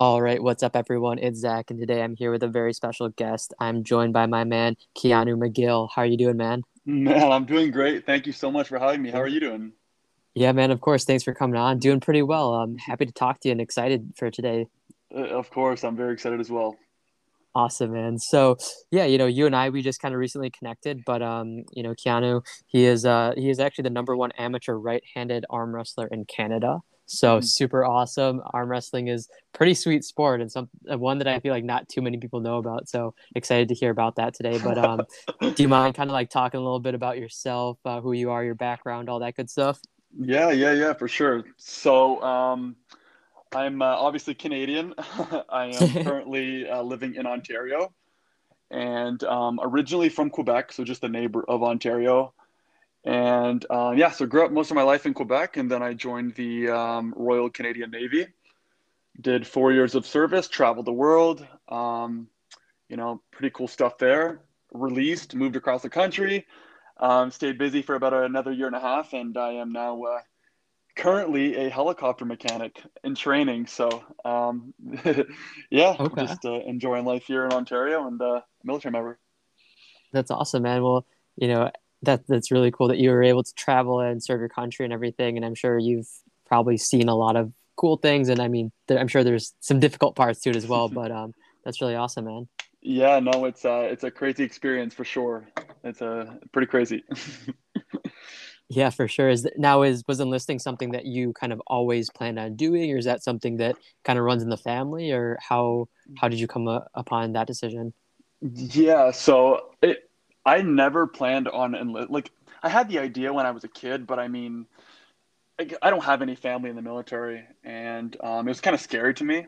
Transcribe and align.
All 0.00 0.20
right, 0.20 0.42
what's 0.42 0.64
up, 0.64 0.74
everyone? 0.74 1.20
It's 1.20 1.38
Zach, 1.38 1.70
and 1.70 1.78
today 1.78 2.02
I'm 2.02 2.16
here 2.16 2.32
with 2.32 2.42
a 2.42 2.48
very 2.48 2.72
special 2.72 3.10
guest. 3.10 3.54
I'm 3.60 3.84
joined 3.84 4.12
by 4.12 4.26
my 4.26 4.42
man, 4.42 4.76
Keanu 4.98 5.38
McGill. 5.38 5.88
How 5.94 6.02
are 6.02 6.06
you 6.06 6.16
doing, 6.16 6.36
man? 6.36 6.64
Man, 6.84 7.30
I'm 7.30 7.44
doing 7.44 7.70
great. 7.70 8.04
Thank 8.04 8.26
you 8.26 8.32
so 8.32 8.50
much 8.50 8.66
for 8.66 8.80
having 8.80 9.02
me. 9.02 9.12
How 9.12 9.20
are 9.20 9.28
you 9.28 9.38
doing? 9.38 9.70
Yeah, 10.34 10.50
man, 10.50 10.72
of 10.72 10.80
course. 10.80 11.04
Thanks 11.04 11.22
for 11.22 11.32
coming 11.32 11.54
on. 11.54 11.78
Doing 11.78 12.00
pretty 12.00 12.22
well. 12.22 12.54
I'm 12.54 12.76
happy 12.76 13.06
to 13.06 13.12
talk 13.12 13.38
to 13.40 13.48
you 13.48 13.52
and 13.52 13.60
excited 13.60 14.14
for 14.16 14.32
today. 14.32 14.66
Uh, 15.14 15.28
of 15.28 15.48
course, 15.50 15.84
I'm 15.84 15.94
very 15.94 16.12
excited 16.12 16.40
as 16.40 16.50
well. 16.50 16.76
Awesome, 17.54 17.92
man. 17.92 18.18
So, 18.18 18.56
yeah, 18.90 19.04
you 19.04 19.16
know, 19.16 19.26
you 19.26 19.46
and 19.46 19.54
I, 19.54 19.70
we 19.70 19.80
just 19.80 20.02
kind 20.02 20.12
of 20.12 20.18
recently 20.18 20.50
connected, 20.50 21.04
but, 21.06 21.22
um, 21.22 21.62
you 21.70 21.84
know, 21.84 21.94
Keanu, 21.94 22.44
he 22.66 22.84
is, 22.84 23.06
uh, 23.06 23.32
he 23.36 23.48
is 23.48 23.60
actually 23.60 23.84
the 23.84 23.90
number 23.90 24.16
one 24.16 24.32
amateur 24.32 24.74
right-handed 24.74 25.46
arm 25.50 25.72
wrestler 25.72 26.08
in 26.08 26.24
Canada. 26.24 26.80
So 27.06 27.36
mm-hmm. 27.36 27.44
super 27.44 27.84
awesome. 27.84 28.42
Arm 28.52 28.68
wrestling 28.68 29.08
is 29.08 29.28
pretty 29.52 29.74
sweet 29.74 30.04
sport 30.04 30.40
and 30.40 30.50
some 30.50 30.68
one 30.84 31.18
that 31.18 31.28
I 31.28 31.40
feel 31.40 31.52
like 31.52 31.64
not 31.64 31.88
too 31.88 32.02
many 32.02 32.18
people 32.18 32.40
know 32.40 32.58
about. 32.58 32.88
So 32.88 33.14
excited 33.34 33.68
to 33.68 33.74
hear 33.74 33.90
about 33.90 34.16
that 34.16 34.34
today. 34.34 34.58
But 34.62 34.78
um, 34.78 35.02
do 35.40 35.62
you 35.62 35.68
mind 35.68 35.94
kind 35.94 36.10
of 36.10 36.14
like 36.14 36.30
talking 36.30 36.58
a 36.58 36.62
little 36.62 36.80
bit 36.80 36.94
about 36.94 37.18
yourself, 37.18 37.78
uh, 37.84 38.00
who 38.00 38.12
you 38.12 38.30
are, 38.30 38.44
your 38.44 38.54
background, 38.54 39.08
all 39.08 39.20
that 39.20 39.36
good 39.36 39.50
stuff? 39.50 39.80
Yeah, 40.18 40.50
yeah, 40.50 40.72
yeah, 40.72 40.92
for 40.92 41.08
sure. 41.08 41.44
So 41.56 42.22
um, 42.22 42.76
I'm 43.54 43.82
uh, 43.82 43.86
obviously 43.86 44.34
Canadian. 44.34 44.94
I 45.48 45.76
am 45.80 46.04
currently 46.04 46.68
uh, 46.68 46.82
living 46.82 47.14
in 47.14 47.26
Ontario, 47.26 47.92
and 48.70 49.22
um, 49.24 49.60
originally 49.62 50.08
from 50.08 50.30
Quebec, 50.30 50.72
so 50.72 50.84
just 50.84 51.04
a 51.04 51.08
neighbor 51.08 51.44
of 51.48 51.62
Ontario. 51.62 52.33
And 53.04 53.64
uh, 53.68 53.92
yeah, 53.96 54.10
so 54.10 54.24
grew 54.26 54.44
up 54.44 54.52
most 54.52 54.70
of 54.70 54.76
my 54.76 54.82
life 54.82 55.04
in 55.04 55.12
Quebec, 55.12 55.58
and 55.58 55.70
then 55.70 55.82
I 55.82 55.92
joined 55.92 56.34
the 56.34 56.70
um, 56.70 57.12
Royal 57.16 57.50
Canadian 57.50 57.90
Navy. 57.90 58.26
Did 59.20 59.46
four 59.46 59.72
years 59.72 59.94
of 59.94 60.06
service, 60.06 60.48
traveled 60.48 60.86
the 60.86 60.92
world. 60.92 61.46
Um, 61.68 62.28
you 62.88 62.96
know, 62.96 63.20
pretty 63.30 63.50
cool 63.50 63.68
stuff 63.68 63.98
there. 63.98 64.40
Released, 64.72 65.34
moved 65.34 65.56
across 65.56 65.82
the 65.82 65.90
country, 65.90 66.46
um, 66.98 67.30
stayed 67.30 67.58
busy 67.58 67.82
for 67.82 67.94
about 67.94 68.12
another 68.12 68.52
year 68.52 68.66
and 68.66 68.74
a 68.74 68.80
half, 68.80 69.12
and 69.12 69.36
I 69.36 69.52
am 69.52 69.72
now 69.72 70.02
uh, 70.02 70.18
currently 70.96 71.56
a 71.56 71.68
helicopter 71.68 72.24
mechanic 72.24 72.80
in 73.04 73.14
training. 73.14 73.66
So, 73.66 74.02
um, 74.24 74.74
yeah, 75.70 75.94
okay. 75.98 76.22
just 76.22 76.44
uh, 76.44 76.60
enjoying 76.60 77.04
life 77.04 77.24
here 77.26 77.44
in 77.44 77.52
Ontario 77.52 78.06
and 78.06 78.20
uh, 78.20 78.40
military 78.64 78.92
member. 78.92 79.18
That's 80.12 80.30
awesome, 80.30 80.62
man. 80.62 80.82
Well, 80.82 81.06
you 81.36 81.48
know, 81.48 81.70
that 82.04 82.26
that's 82.28 82.50
really 82.50 82.70
cool 82.70 82.88
that 82.88 82.98
you 82.98 83.10
were 83.10 83.22
able 83.22 83.42
to 83.42 83.54
travel 83.54 84.00
and 84.00 84.22
serve 84.22 84.40
your 84.40 84.48
country 84.48 84.84
and 84.84 84.92
everything. 84.92 85.36
And 85.36 85.44
I'm 85.44 85.54
sure 85.54 85.78
you've 85.78 86.08
probably 86.46 86.76
seen 86.76 87.08
a 87.08 87.14
lot 87.14 87.36
of 87.36 87.52
cool 87.76 87.96
things. 87.96 88.28
And 88.28 88.40
I 88.40 88.48
mean, 88.48 88.72
there, 88.86 88.98
I'm 88.98 89.08
sure 89.08 89.24
there's 89.24 89.54
some 89.60 89.80
difficult 89.80 90.16
parts 90.16 90.40
to 90.40 90.50
it 90.50 90.56
as 90.56 90.66
well. 90.66 90.88
But 90.94 91.10
um, 91.10 91.34
that's 91.64 91.80
really 91.80 91.96
awesome, 91.96 92.26
man. 92.26 92.48
Yeah, 92.80 93.18
no, 93.18 93.46
it's 93.46 93.64
uh, 93.64 93.88
it's 93.90 94.04
a 94.04 94.10
crazy 94.10 94.44
experience 94.44 94.92
for 94.94 95.04
sure. 95.04 95.48
It's 95.82 96.02
a 96.02 96.10
uh, 96.10 96.34
pretty 96.52 96.66
crazy. 96.66 97.02
yeah, 98.68 98.90
for 98.90 99.08
sure. 99.08 99.30
Is 99.30 99.44
that, 99.44 99.58
now 99.58 99.82
is 99.82 100.04
was 100.06 100.20
enlisting 100.20 100.58
something 100.58 100.92
that 100.92 101.06
you 101.06 101.32
kind 101.32 101.52
of 101.52 101.62
always 101.66 102.10
planned 102.10 102.38
on 102.38 102.56
doing, 102.56 102.92
or 102.92 102.98
is 102.98 103.06
that 103.06 103.22
something 103.22 103.56
that 103.56 103.76
kind 104.04 104.18
of 104.18 104.24
runs 104.26 104.42
in 104.42 104.50
the 104.50 104.58
family, 104.58 105.12
or 105.12 105.38
how 105.40 105.88
how 106.18 106.28
did 106.28 106.38
you 106.38 106.46
come 106.46 106.68
uh, 106.68 106.80
upon 106.94 107.32
that 107.32 107.46
decision? 107.46 107.94
Yeah, 108.42 109.10
so 109.10 109.70
it 109.80 110.10
I 110.44 110.62
never 110.62 111.06
planned 111.06 111.48
on 111.48 111.74
enlist. 111.74 112.10
Like 112.10 112.30
I 112.62 112.68
had 112.68 112.88
the 112.88 112.98
idea 112.98 113.32
when 113.32 113.46
I 113.46 113.50
was 113.50 113.64
a 113.64 113.68
kid, 113.68 114.06
but 114.06 114.18
I 114.18 114.28
mean, 114.28 114.66
I 115.58 115.90
don't 115.90 116.04
have 116.04 116.22
any 116.22 116.34
family 116.34 116.70
in 116.70 116.76
the 116.76 116.82
military, 116.82 117.44
and 117.62 118.16
um, 118.22 118.46
it 118.48 118.50
was 118.50 118.60
kind 118.60 118.74
of 118.74 118.80
scary 118.80 119.14
to 119.14 119.24
me. 119.24 119.46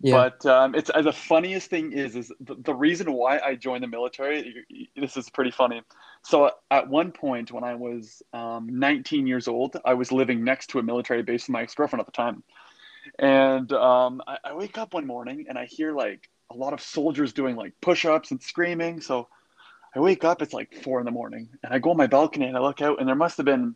Yeah. 0.00 0.12
But 0.12 0.46
um, 0.46 0.74
it's 0.74 0.90
the 0.90 1.12
funniest 1.12 1.70
thing 1.70 1.92
is 1.92 2.16
is 2.16 2.32
the, 2.40 2.56
the, 2.56 2.74
reason 2.74 3.12
why 3.12 3.38
I 3.38 3.54
joined 3.54 3.82
the 3.82 3.88
military. 3.88 4.66
This 4.94 5.16
is 5.16 5.30
pretty 5.30 5.50
funny. 5.50 5.80
So 6.22 6.50
at 6.70 6.88
one 6.88 7.12
point 7.12 7.50
when 7.50 7.64
I 7.64 7.76
was 7.76 8.22
um, 8.34 8.68
19 8.70 9.26
years 9.26 9.48
old, 9.48 9.76
I 9.86 9.94
was 9.94 10.12
living 10.12 10.44
next 10.44 10.66
to 10.70 10.78
a 10.78 10.82
military 10.82 11.22
base 11.22 11.44
with 11.44 11.50
my 11.50 11.62
ex 11.62 11.74
girlfriend 11.74 12.00
at 12.00 12.06
the 12.06 12.12
time, 12.12 12.42
and 13.18 13.72
um, 13.72 14.20
I, 14.26 14.38
I 14.44 14.54
wake 14.54 14.76
up 14.76 14.92
one 14.92 15.06
morning 15.06 15.46
and 15.48 15.58
I 15.58 15.64
hear 15.64 15.92
like 15.94 16.28
a 16.50 16.56
lot 16.56 16.74
of 16.74 16.80
soldiers 16.82 17.32
doing 17.32 17.56
like 17.56 17.72
push 17.80 18.04
ups 18.04 18.30
and 18.32 18.42
screaming. 18.42 19.00
So 19.00 19.28
I 19.96 20.00
wake 20.00 20.24
up, 20.24 20.42
it's 20.42 20.52
like 20.52 20.74
four 20.82 20.98
in 20.98 21.06
the 21.06 21.10
morning, 21.10 21.48
and 21.64 21.72
I 21.72 21.78
go 21.78 21.90
on 21.90 21.96
my 21.96 22.06
balcony 22.06 22.46
and 22.46 22.56
I 22.56 22.60
look 22.60 22.82
out, 22.82 23.00
and 23.00 23.08
there 23.08 23.14
must 23.14 23.38
have 23.38 23.46
been, 23.46 23.74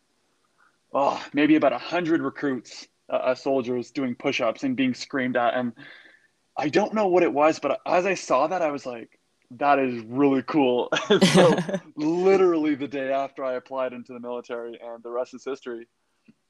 oh, 0.92 1.24
maybe 1.32 1.56
about 1.56 1.72
a 1.72 1.78
hundred 1.78 2.20
recruits, 2.20 2.86
uh, 3.10 3.16
uh, 3.16 3.34
soldiers 3.34 3.90
doing 3.90 4.14
push-ups 4.14 4.62
and 4.62 4.76
being 4.76 4.92
screamed 4.92 5.38
at, 5.38 5.54
and 5.54 5.72
I 6.58 6.68
don't 6.68 6.92
know 6.92 7.06
what 7.06 7.22
it 7.22 7.32
was, 7.32 7.58
but 7.58 7.80
as 7.86 8.04
I 8.04 8.14
saw 8.14 8.46
that, 8.48 8.60
I 8.60 8.70
was 8.70 8.84
like, 8.84 9.18
that 9.52 9.78
is 9.78 10.02
really 10.04 10.42
cool. 10.42 10.90
so 11.32 11.56
literally 11.96 12.74
the 12.74 12.86
day 12.86 13.10
after 13.12 13.42
I 13.42 13.54
applied 13.54 13.94
into 13.94 14.12
the 14.12 14.20
military, 14.20 14.78
and 14.78 15.02
the 15.02 15.10
rest 15.10 15.32
is 15.32 15.42
history. 15.42 15.88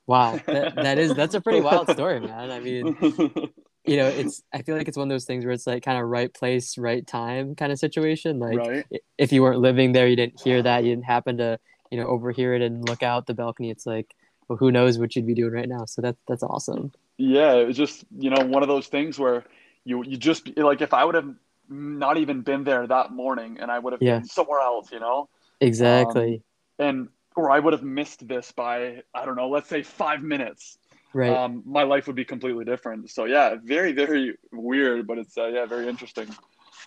Wow, 0.09 0.41
that, 0.47 0.75
that 0.75 0.99
is 0.99 1.15
that's 1.15 1.35
a 1.37 1.41
pretty 1.41 1.61
wild 1.61 1.89
story, 1.91 2.19
man. 2.19 2.51
I 2.51 2.59
mean, 2.59 2.97
you 3.87 3.97
know, 3.97 4.07
it's 4.07 4.43
I 4.53 4.63
feel 4.63 4.77
like 4.77 4.89
it's 4.89 4.97
one 4.97 5.09
of 5.09 5.15
those 5.15 5.25
things 5.25 5.45
where 5.45 5.53
it's 5.53 5.67
like 5.67 5.83
kind 5.83 5.99
of 5.99 6.09
right 6.09 6.33
place, 6.33 6.77
right 6.77 7.07
time 7.07 7.55
kind 7.55 7.73
of 7.73 7.79
situation. 7.79 8.39
Like 8.39 8.59
right. 8.59 9.03
if 9.19 9.33
you 9.33 9.43
weren't 9.43 9.61
living 9.61 9.93
there, 9.93 10.07
you 10.07 10.17
didn't 10.17 10.41
hear 10.41 10.63
that, 10.63 10.85
you 10.85 10.91
didn't 10.91 11.07
happen 11.07 11.39
to, 11.39 11.59
you 11.91 11.99
know, 11.99 12.07
overhear 12.07 12.55
it 12.55 12.63
and 12.63 12.87
look 12.89 13.03
out 13.03 13.27
the 13.27 13.35
balcony. 13.35 13.71
It's 13.71 13.87
like, 13.87 14.15
well, 14.49 14.59
who 14.59 14.71
knows 14.71 14.99
what 14.99 15.17
you'd 15.17 15.27
be 15.27 15.35
doing 15.35 15.53
right 15.53 15.69
now. 15.69 15.87
So 15.87 16.03
that's 16.03 16.21
that's 16.29 16.43
awesome. 16.43 16.93
Yeah, 17.17 17.55
it 17.55 17.67
was 17.67 17.77
just, 17.77 18.05
you 18.19 18.31
know, 18.31 18.45
one 18.45 18.63
of 18.63 18.69
those 18.69 18.87
things 18.87 19.19
where 19.19 19.45
you 19.85 20.05
you 20.05 20.17
just 20.17 20.57
like 20.59 20.83
if 20.83 20.93
I 20.93 21.05
would 21.05 21.15
have 21.15 21.35
not 21.69 22.17
even 22.17 22.43
been 22.43 22.65
there 22.65 22.87
that 22.87 23.13
morning 23.13 23.59
and 23.61 23.71
I 23.71 23.79
would 23.79 23.93
have 23.93 24.03
yeah. 24.03 24.19
been 24.19 24.25
somewhere 24.27 24.61
else, 24.61 24.91
you 24.93 25.01
know? 25.01 25.29
Exactly. 25.61 26.43
Um, 26.79 26.87
and 26.87 27.09
or 27.37 27.51
I 27.51 27.61
would 27.61 27.73
have 27.73 27.83
missed 27.83 28.27
this 28.27 28.53
by 28.53 29.03
I 29.15 29.25
don't 29.25 29.37
know, 29.37 29.49
let's 29.49 29.69
say 29.69 29.83
five 29.83 30.23
minutes 30.23 30.79
right. 31.13 31.31
Um, 31.31 31.63
my 31.65 31.83
life 31.83 32.07
would 32.07 32.17
be 32.17 32.25
completely 32.25 32.65
different. 32.65 33.11
So 33.11 33.25
yeah 33.25 33.57
very 33.63 33.93
very 33.93 34.37
weird 34.53 35.07
but 35.07 35.19
it's 35.19 35.37
uh, 35.37 35.47
yeah 35.47 35.67
very 35.67 35.89
interesting. 35.89 36.29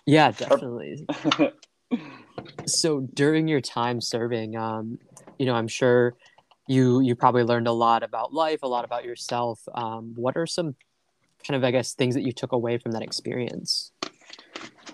Yeah 0.06 0.30
definitely. 0.30 1.06
So 2.66 3.00
during 3.00 3.46
your 3.46 3.60
time 3.60 4.00
serving 4.00 4.56
um, 4.56 4.98
you 5.38 5.46
know 5.46 5.54
i'm 5.54 5.68
sure 5.68 6.14
you 6.66 7.00
you 7.00 7.14
probably 7.14 7.42
learned 7.44 7.68
a 7.68 7.72
lot 7.72 8.02
about 8.02 8.32
life 8.32 8.60
a 8.62 8.68
lot 8.68 8.84
about 8.84 9.04
yourself. 9.04 9.60
Um, 9.74 10.14
what 10.16 10.36
are 10.36 10.46
some 10.46 10.74
kind 11.46 11.56
of 11.56 11.64
i 11.64 11.70
guess 11.70 11.94
things 11.94 12.14
that 12.14 12.22
you 12.22 12.32
took 12.32 12.52
away 12.52 12.78
from 12.78 12.92
that 12.92 13.02
experience? 13.02 13.92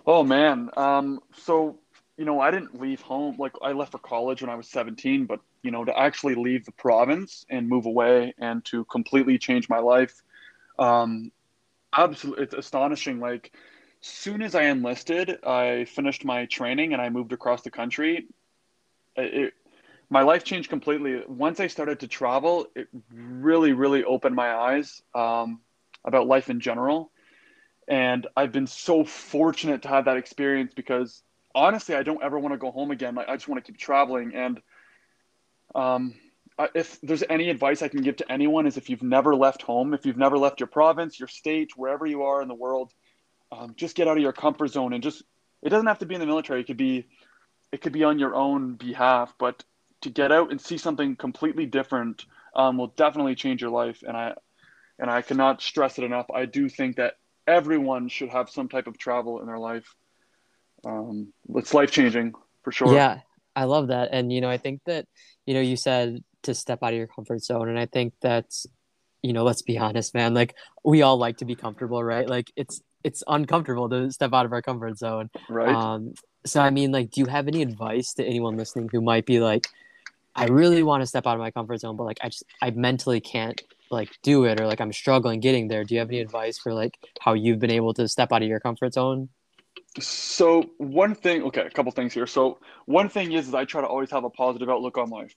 Oh 0.06 0.22
man. 0.22 0.70
Um, 0.76 1.20
so 1.34 1.78
you 2.20 2.26
know 2.26 2.40
i 2.40 2.50
didn't 2.50 2.80
leave 2.80 3.00
home 3.00 3.34
like 3.38 3.52
i 3.62 3.72
left 3.72 3.92
for 3.92 3.98
college 3.98 4.42
when 4.42 4.50
i 4.50 4.54
was 4.54 4.68
17 4.68 5.26
but 5.26 5.40
you 5.62 5.70
know, 5.70 5.84
to 5.84 5.98
actually 5.98 6.34
leave 6.34 6.64
the 6.64 6.72
province 6.72 7.44
and 7.50 7.68
move 7.68 7.86
away 7.86 8.34
and 8.38 8.64
to 8.66 8.84
completely 8.86 9.38
change 9.38 9.68
my 9.68 9.78
life. 9.78 10.22
Um, 10.78 11.30
absolutely, 11.96 12.44
it's 12.44 12.54
astonishing. 12.54 13.20
Like, 13.20 13.52
soon 14.00 14.42
as 14.42 14.54
I 14.54 14.64
enlisted, 14.64 15.44
I 15.44 15.84
finished 15.84 16.24
my 16.24 16.46
training 16.46 16.92
and 16.92 17.02
I 17.02 17.10
moved 17.10 17.32
across 17.32 17.62
the 17.62 17.70
country. 17.70 18.26
It, 19.16 19.52
my 20.08 20.22
life 20.22 20.44
changed 20.44 20.70
completely. 20.70 21.22
Once 21.28 21.60
I 21.60 21.66
started 21.66 22.00
to 22.00 22.08
travel, 22.08 22.66
it 22.74 22.88
really, 23.12 23.72
really 23.72 24.02
opened 24.02 24.34
my 24.34 24.54
eyes 24.54 25.02
um, 25.14 25.60
about 26.04 26.26
life 26.26 26.48
in 26.48 26.60
general. 26.60 27.12
And 27.86 28.26
I've 28.36 28.52
been 28.52 28.66
so 28.66 29.04
fortunate 29.04 29.82
to 29.82 29.88
have 29.88 30.06
that 30.06 30.16
experience 30.16 30.72
because 30.74 31.22
honestly, 31.54 31.94
I 31.94 32.02
don't 32.02 32.22
ever 32.22 32.38
want 32.38 32.54
to 32.54 32.58
go 32.58 32.70
home 32.70 32.90
again. 32.90 33.14
Like, 33.14 33.28
I 33.28 33.36
just 33.36 33.48
want 33.48 33.64
to 33.64 33.72
keep 33.72 33.78
traveling. 33.78 34.34
And 34.34 34.60
um, 35.74 36.14
if 36.74 37.00
there's 37.02 37.24
any 37.28 37.50
advice 37.50 37.82
I 37.82 37.88
can 37.88 38.02
give 38.02 38.16
to 38.16 38.30
anyone 38.30 38.66
is 38.66 38.76
if 38.76 38.90
you've 38.90 39.02
never 39.02 39.34
left 39.34 39.62
home, 39.62 39.94
if 39.94 40.06
you've 40.06 40.16
never 40.16 40.38
left 40.38 40.60
your 40.60 40.66
province, 40.66 41.18
your 41.18 41.28
state, 41.28 41.70
wherever 41.76 42.06
you 42.06 42.22
are 42.24 42.42
in 42.42 42.48
the 42.48 42.54
world, 42.54 42.92
um, 43.52 43.74
just 43.76 43.96
get 43.96 44.08
out 44.08 44.16
of 44.16 44.22
your 44.22 44.32
comfort 44.32 44.68
zone 44.68 44.92
and 44.92 45.02
just 45.02 45.22
it 45.62 45.70
doesn't 45.70 45.86
have 45.86 45.98
to 45.98 46.06
be 46.06 46.14
in 46.14 46.20
the 46.20 46.26
military. 46.26 46.60
It 46.60 46.66
could 46.66 46.76
be 46.76 47.06
it 47.72 47.80
could 47.80 47.92
be 47.92 48.04
on 48.04 48.18
your 48.18 48.34
own 48.34 48.74
behalf, 48.74 49.34
but 49.38 49.64
to 50.02 50.10
get 50.10 50.32
out 50.32 50.50
and 50.50 50.60
see 50.60 50.78
something 50.78 51.16
completely 51.16 51.66
different 51.66 52.24
um, 52.54 52.78
will 52.78 52.88
definitely 52.88 53.34
change 53.34 53.60
your 53.60 53.70
life. 53.70 54.02
And 54.06 54.16
I 54.16 54.34
and 54.98 55.10
I 55.10 55.22
cannot 55.22 55.62
stress 55.62 55.98
it 55.98 56.04
enough. 56.04 56.26
I 56.32 56.44
do 56.44 56.68
think 56.68 56.96
that 56.96 57.14
everyone 57.46 58.08
should 58.08 58.28
have 58.28 58.50
some 58.50 58.68
type 58.68 58.86
of 58.86 58.98
travel 58.98 59.40
in 59.40 59.46
their 59.46 59.58
life. 59.58 59.94
Um, 60.84 61.32
it's 61.54 61.74
life 61.74 61.90
changing 61.90 62.34
for 62.62 62.72
sure. 62.72 62.94
Yeah, 62.94 63.20
I 63.56 63.64
love 63.64 63.88
that. 63.88 64.10
And 64.12 64.32
you 64.32 64.40
know, 64.40 64.50
I 64.50 64.58
think 64.58 64.80
that 64.86 65.06
you 65.46 65.54
know, 65.54 65.60
you 65.60 65.76
said 65.76 66.22
to 66.42 66.54
step 66.54 66.80
out 66.82 66.92
of 66.92 66.98
your 66.98 67.06
comfort 67.06 67.42
zone. 67.42 67.68
And 67.68 67.78
I 67.78 67.86
think 67.86 68.14
that's, 68.20 68.66
you 69.22 69.32
know, 69.32 69.44
let's 69.44 69.62
be 69.62 69.78
honest, 69.78 70.14
man. 70.14 70.34
Like 70.34 70.54
we 70.84 71.02
all 71.02 71.16
like 71.16 71.38
to 71.38 71.44
be 71.44 71.54
comfortable, 71.54 72.02
right? 72.02 72.28
Like 72.28 72.52
it's 72.56 72.80
it's 73.02 73.22
uncomfortable 73.26 73.88
to 73.88 74.10
step 74.12 74.32
out 74.32 74.46
of 74.46 74.52
our 74.52 74.62
comfort 74.62 74.98
zone. 74.98 75.30
Right. 75.48 75.74
Um, 75.74 76.14
so 76.46 76.60
I 76.60 76.70
mean, 76.70 76.92
like, 76.92 77.10
do 77.10 77.20
you 77.20 77.26
have 77.26 77.48
any 77.48 77.62
advice 77.62 78.14
to 78.14 78.24
anyone 78.24 78.56
listening 78.56 78.88
who 78.92 79.00
might 79.00 79.26
be 79.26 79.40
like, 79.40 79.68
I 80.34 80.46
really 80.46 80.82
want 80.82 81.02
to 81.02 81.06
step 81.06 81.26
out 81.26 81.34
of 81.34 81.40
my 81.40 81.50
comfort 81.50 81.78
zone, 81.80 81.96
but 81.96 82.04
like 82.04 82.18
I 82.22 82.28
just 82.28 82.44
I 82.62 82.70
mentally 82.70 83.20
can't 83.20 83.60
like 83.90 84.10
do 84.22 84.44
it 84.44 84.60
or 84.60 84.66
like 84.66 84.80
I'm 84.80 84.92
struggling 84.92 85.40
getting 85.40 85.68
there. 85.68 85.84
Do 85.84 85.94
you 85.94 86.00
have 86.00 86.08
any 86.08 86.20
advice 86.20 86.58
for 86.58 86.72
like 86.72 86.96
how 87.20 87.32
you've 87.32 87.58
been 87.58 87.70
able 87.70 87.92
to 87.94 88.06
step 88.08 88.32
out 88.32 88.42
of 88.42 88.48
your 88.48 88.60
comfort 88.60 88.94
zone? 88.94 89.30
So 89.98 90.70
one 90.78 91.14
thing, 91.14 91.42
okay, 91.44 91.62
a 91.62 91.70
couple 91.70 91.90
things 91.92 92.14
here. 92.14 92.26
So 92.26 92.58
one 92.86 93.08
thing 93.08 93.32
is, 93.32 93.48
is 93.48 93.54
I 93.54 93.64
try 93.64 93.80
to 93.80 93.86
always 93.88 94.10
have 94.12 94.24
a 94.24 94.30
positive 94.30 94.68
outlook 94.68 94.96
on 94.98 95.10
life, 95.10 95.34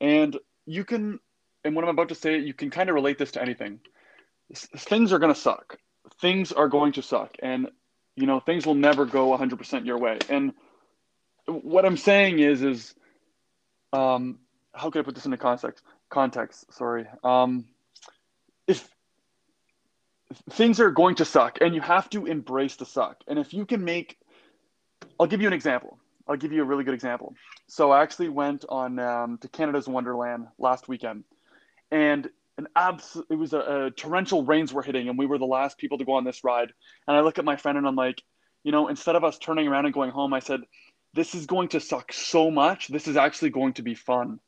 and 0.00 0.36
you 0.66 0.84
can, 0.84 1.20
and 1.64 1.74
what 1.74 1.84
I'm 1.84 1.90
about 1.90 2.10
to 2.10 2.14
say, 2.14 2.38
you 2.38 2.52
can 2.52 2.70
kind 2.70 2.90
of 2.90 2.94
relate 2.94 3.18
this 3.18 3.32
to 3.32 3.42
anything. 3.42 3.80
Things 4.54 5.12
are 5.12 5.18
gonna 5.18 5.34
suck. 5.34 5.78
Things 6.20 6.52
are 6.52 6.68
going 6.68 6.92
to 6.92 7.02
suck, 7.02 7.36
and 7.42 7.68
you 8.14 8.26
know 8.26 8.40
things 8.40 8.66
will 8.66 8.74
never 8.74 9.06
go 9.06 9.36
100% 9.36 9.86
your 9.86 9.98
way. 9.98 10.18
And 10.28 10.52
what 11.46 11.86
I'm 11.86 11.96
saying 11.96 12.40
is, 12.40 12.62
is, 12.62 12.94
um, 13.94 14.38
how 14.74 14.90
can 14.90 15.00
I 15.00 15.04
put 15.04 15.14
this 15.14 15.24
into 15.24 15.38
context? 15.38 15.82
Context, 16.10 16.72
sorry. 16.74 17.06
Um, 17.24 17.64
if 18.66 18.86
things 20.50 20.80
are 20.80 20.90
going 20.90 21.16
to 21.16 21.24
suck 21.24 21.58
and 21.60 21.74
you 21.74 21.80
have 21.80 22.08
to 22.10 22.26
embrace 22.26 22.76
the 22.76 22.86
suck. 22.86 23.22
And 23.26 23.38
if 23.38 23.54
you 23.54 23.64
can 23.64 23.84
make, 23.84 24.18
I'll 25.18 25.26
give 25.26 25.40
you 25.40 25.46
an 25.46 25.52
example. 25.52 25.98
I'll 26.28 26.36
give 26.36 26.52
you 26.52 26.62
a 26.62 26.64
really 26.64 26.84
good 26.84 26.94
example. 26.94 27.34
So 27.68 27.90
I 27.90 28.02
actually 28.02 28.28
went 28.28 28.64
on 28.68 28.98
um, 28.98 29.38
to 29.38 29.48
Canada's 29.48 29.88
Wonderland 29.88 30.46
last 30.58 30.86
weekend, 30.86 31.24
and 31.90 32.28
an 32.58 32.68
abs- 32.76 33.16
it 33.30 33.34
was 33.34 33.54
a, 33.54 33.58
a, 33.86 33.90
torrential 33.90 34.44
rains 34.44 34.72
were 34.72 34.82
hitting, 34.82 35.08
and 35.08 35.18
we 35.18 35.26
were 35.26 35.38
the 35.38 35.46
last 35.46 35.78
people 35.78 35.96
to 35.98 36.04
go 36.04 36.12
on 36.12 36.24
this 36.24 36.44
ride. 36.44 36.72
And 37.06 37.16
I 37.16 37.20
look 37.20 37.38
at 37.38 37.44
my 37.44 37.56
friend 37.56 37.78
and 37.78 37.86
I'm 37.86 37.96
like, 37.96 38.22
you 38.62 38.72
know, 38.72 38.88
instead 38.88 39.16
of 39.16 39.24
us 39.24 39.38
turning 39.38 39.68
around 39.68 39.86
and 39.86 39.94
going 39.94 40.10
home, 40.10 40.34
I 40.34 40.40
said, 40.40 40.60
this 41.14 41.34
is 41.34 41.46
going 41.46 41.68
to 41.68 41.80
suck 41.80 42.12
so 42.12 42.50
much. 42.50 42.88
This 42.88 43.08
is 43.08 43.16
actually 43.16 43.50
going 43.50 43.74
to 43.74 43.82
be 43.82 43.94
fun. 43.94 44.40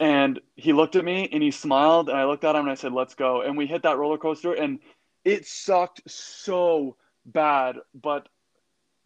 And 0.00 0.40
he 0.56 0.72
looked 0.72 0.96
at 0.96 1.04
me 1.04 1.28
and 1.30 1.42
he 1.42 1.50
smiled, 1.50 2.08
and 2.08 2.16
I 2.16 2.24
looked 2.24 2.44
at 2.44 2.54
him 2.54 2.62
and 2.62 2.70
I 2.70 2.74
said, 2.74 2.92
let's 2.92 3.14
go. 3.14 3.42
And 3.42 3.56
we 3.56 3.66
hit 3.66 3.82
that 3.82 3.98
roller 3.98 4.18
coaster, 4.18 4.54
and 4.54 4.78
it 5.24 5.46
sucked 5.46 6.02
so 6.10 6.96
bad, 7.26 7.76
but 7.94 8.28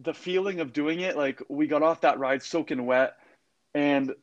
the 0.01 0.15
feeling 0.15 0.61
of 0.61 0.73
doing 0.73 1.01
it, 1.01 1.17
like 1.17 1.43
we 1.49 1.67
got 1.67 1.83
off 1.83 2.03
that 2.03 2.19
ride 2.19 2.43
soaking 2.43 2.87
wet, 2.87 3.15
and 3.75 4.15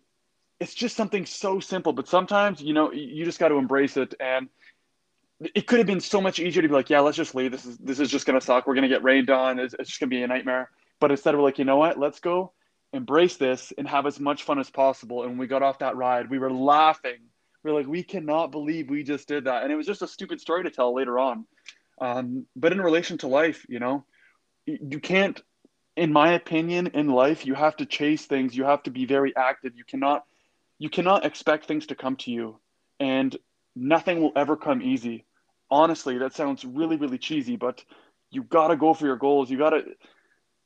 it's 0.59 0.73
just 0.73 0.95
something 0.95 1.25
so 1.25 1.59
simple. 1.59 1.93
But 1.93 2.07
sometimes, 2.07 2.61
you 2.61 2.73
know, 2.73 2.91
you 2.91 3.25
just 3.25 3.39
got 3.39 3.49
to 3.49 3.55
embrace 3.55 3.97
it. 3.97 4.13
And 4.19 4.49
it 5.53 5.67
could 5.67 5.79
have 5.79 5.87
been 5.87 5.99
so 5.99 6.21
much 6.21 6.39
easier 6.39 6.61
to 6.61 6.67
be 6.67 6.73
like, 6.73 6.89
yeah, 6.89 7.01
let's 7.01 7.17
just 7.17 7.35
leave. 7.35 7.51
This 7.51 7.65
is 7.65 7.77
this 7.77 7.99
is 7.99 8.09
just 8.09 8.25
gonna 8.25 8.41
suck. 8.41 8.67
We're 8.67 8.75
gonna 8.75 8.87
get 8.87 9.03
rained 9.03 9.29
on. 9.29 9.59
It's, 9.59 9.73
it's 9.77 9.89
just 9.89 9.99
gonna 9.99 10.09
be 10.09 10.23
a 10.23 10.27
nightmare. 10.27 10.69
But 10.99 11.11
instead, 11.11 11.35
we're 11.35 11.41
like, 11.41 11.59
you 11.59 11.65
know 11.65 11.77
what? 11.77 11.99
Let's 11.99 12.19
go 12.19 12.53
embrace 12.93 13.35
this 13.35 13.73
and 13.77 13.87
have 13.87 14.05
as 14.05 14.19
much 14.19 14.43
fun 14.43 14.57
as 14.57 14.69
possible. 14.69 15.23
And 15.23 15.31
when 15.31 15.37
we 15.37 15.47
got 15.47 15.61
off 15.61 15.79
that 15.79 15.97
ride, 15.97 16.29
we 16.29 16.39
were 16.39 16.51
laughing. 16.51 17.17
We 17.63 17.71
are 17.71 17.73
like, 17.73 17.87
we 17.87 18.03
cannot 18.03 18.51
believe 18.51 18.89
we 18.89 19.03
just 19.03 19.27
did 19.27 19.43
that. 19.45 19.63
And 19.63 19.71
it 19.71 19.75
was 19.75 19.85
just 19.85 20.01
a 20.01 20.07
stupid 20.07 20.39
story 20.39 20.63
to 20.63 20.69
tell 20.69 20.93
later 20.93 21.19
on. 21.19 21.45
Um, 21.99 22.45
but 22.55 22.71
in 22.71 22.81
relation 22.81 23.17
to 23.19 23.27
life, 23.27 23.65
you 23.69 23.79
know, 23.79 24.05
you 24.65 24.99
can't, 24.99 25.41
in 25.95 26.11
my 26.11 26.33
opinion, 26.33 26.87
in 26.87 27.07
life, 27.07 27.45
you 27.45 27.53
have 27.53 27.77
to 27.77 27.85
chase 27.85 28.25
things. 28.25 28.55
You 28.55 28.65
have 28.65 28.83
to 28.83 28.91
be 28.91 29.05
very 29.05 29.35
active. 29.35 29.73
You 29.75 29.85
cannot, 29.85 30.25
you 30.79 30.89
cannot 30.89 31.25
expect 31.25 31.65
things 31.65 31.87
to 31.87 31.95
come 31.95 32.15
to 32.17 32.31
you, 32.31 32.59
and 32.99 33.35
nothing 33.75 34.21
will 34.21 34.33
ever 34.35 34.57
come 34.57 34.81
easy. 34.81 35.25
Honestly, 35.71 36.17
that 36.17 36.33
sounds 36.33 36.65
really, 36.65 36.97
really 36.97 37.17
cheesy, 37.17 37.55
but 37.55 37.83
you 38.29 38.43
got 38.43 38.67
to 38.67 38.75
go 38.75 38.93
for 38.93 39.05
your 39.05 39.15
goals. 39.15 39.49
You 39.49 39.57
got 39.57 39.71
to. 39.71 39.83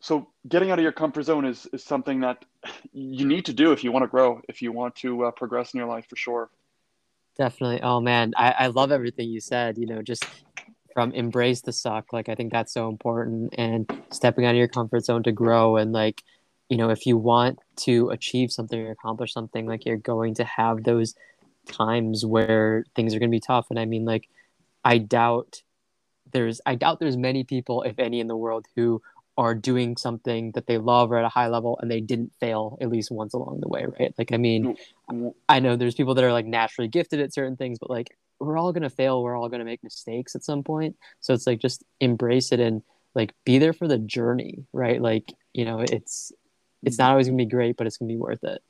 So 0.01 0.29
getting 0.47 0.71
out 0.71 0.79
of 0.79 0.83
your 0.83 0.93
comfort 0.93 1.23
zone 1.23 1.45
is 1.45 1.67
is 1.73 1.83
something 1.83 2.21
that 2.21 2.43
you 2.93 3.25
need 3.25 3.45
to 3.45 3.53
do 3.53 3.71
if 3.71 3.83
you 3.83 3.91
want 3.91 4.03
to 4.03 4.07
grow, 4.07 4.41
if 4.47 4.61
you 4.61 4.71
want 4.71 4.95
to 4.95 5.25
uh, 5.25 5.31
progress 5.31 5.73
in 5.73 5.77
your 5.77 5.87
life 5.87 6.07
for 6.09 6.15
sure. 6.15 6.49
Definitely. 7.37 7.81
Oh 7.81 7.99
man, 8.01 8.33
I, 8.35 8.51
I 8.51 8.67
love 8.67 8.91
everything 8.91 9.29
you 9.29 9.39
said. 9.39 9.77
You 9.77 9.85
know, 9.85 10.01
just 10.01 10.25
from 10.93 11.11
embrace 11.11 11.61
the 11.61 11.71
suck 11.71 12.11
like 12.13 12.29
i 12.29 12.35
think 12.35 12.51
that's 12.51 12.73
so 12.73 12.89
important 12.89 13.53
and 13.57 13.89
stepping 14.11 14.45
out 14.45 14.51
of 14.51 14.57
your 14.57 14.67
comfort 14.67 15.05
zone 15.05 15.23
to 15.23 15.31
grow 15.31 15.77
and 15.77 15.91
like 15.93 16.23
you 16.69 16.77
know 16.77 16.89
if 16.89 17.05
you 17.05 17.17
want 17.17 17.59
to 17.75 18.09
achieve 18.09 18.51
something 18.51 18.79
or 18.79 18.91
accomplish 18.91 19.33
something 19.33 19.65
like 19.65 19.85
you're 19.85 19.97
going 19.97 20.33
to 20.33 20.43
have 20.43 20.83
those 20.83 21.15
times 21.67 22.25
where 22.25 22.85
things 22.95 23.13
are 23.13 23.19
going 23.19 23.29
to 23.29 23.35
be 23.35 23.39
tough 23.39 23.67
and 23.69 23.79
i 23.79 23.85
mean 23.85 24.05
like 24.05 24.29
i 24.83 24.97
doubt 24.97 25.61
there's 26.31 26.61
i 26.65 26.75
doubt 26.75 26.99
there's 26.99 27.17
many 27.17 27.43
people 27.43 27.81
if 27.83 27.97
any 27.99 28.19
in 28.19 28.27
the 28.27 28.37
world 28.37 28.65
who 28.75 29.01
are 29.37 29.55
doing 29.55 29.95
something 29.95 30.51
that 30.51 30.67
they 30.67 30.77
love 30.77 31.11
or 31.13 31.17
at 31.17 31.23
a 31.23 31.29
high 31.29 31.47
level 31.47 31.79
and 31.81 31.89
they 31.89 32.01
didn't 32.01 32.33
fail 32.41 32.77
at 32.81 32.89
least 32.89 33.09
once 33.09 33.33
along 33.33 33.61
the 33.61 33.69
way 33.69 33.85
right? 33.99 34.13
Like 34.17 34.31
i 34.31 34.37
mean 34.37 34.77
mm. 35.09 35.33
i 35.47 35.59
know 35.59 35.75
there's 35.75 35.95
people 35.95 36.13
that 36.15 36.23
are 36.23 36.33
like 36.33 36.45
naturally 36.45 36.87
gifted 36.87 37.19
at 37.19 37.33
certain 37.33 37.55
things 37.55 37.79
but 37.79 37.89
like 37.89 38.17
we're 38.39 38.57
all 38.57 38.71
gonna 38.71 38.89
fail 38.89 39.21
we're 39.21 39.35
all 39.35 39.49
gonna 39.49 39.65
make 39.65 39.83
mistakes 39.83 40.35
at 40.35 40.43
some 40.43 40.63
point. 40.63 40.95
So 41.19 41.33
it's 41.33 41.47
like 41.47 41.59
just 41.59 41.83
embrace 41.99 42.51
it 42.51 42.59
and 42.59 42.81
like 43.15 43.33
be 43.45 43.57
there 43.59 43.73
for 43.73 43.87
the 43.87 43.97
journey 43.97 44.65
right? 44.73 45.01
Like 45.01 45.33
you 45.53 45.65
know 45.65 45.79
it's 45.79 46.31
it's 46.83 46.97
not 46.97 47.11
always 47.11 47.27
gonna 47.27 47.37
be 47.37 47.45
great 47.45 47.77
but 47.77 47.87
it's 47.87 47.97
gonna 47.97 48.09
be 48.09 48.17
worth 48.17 48.43
it. 48.43 48.61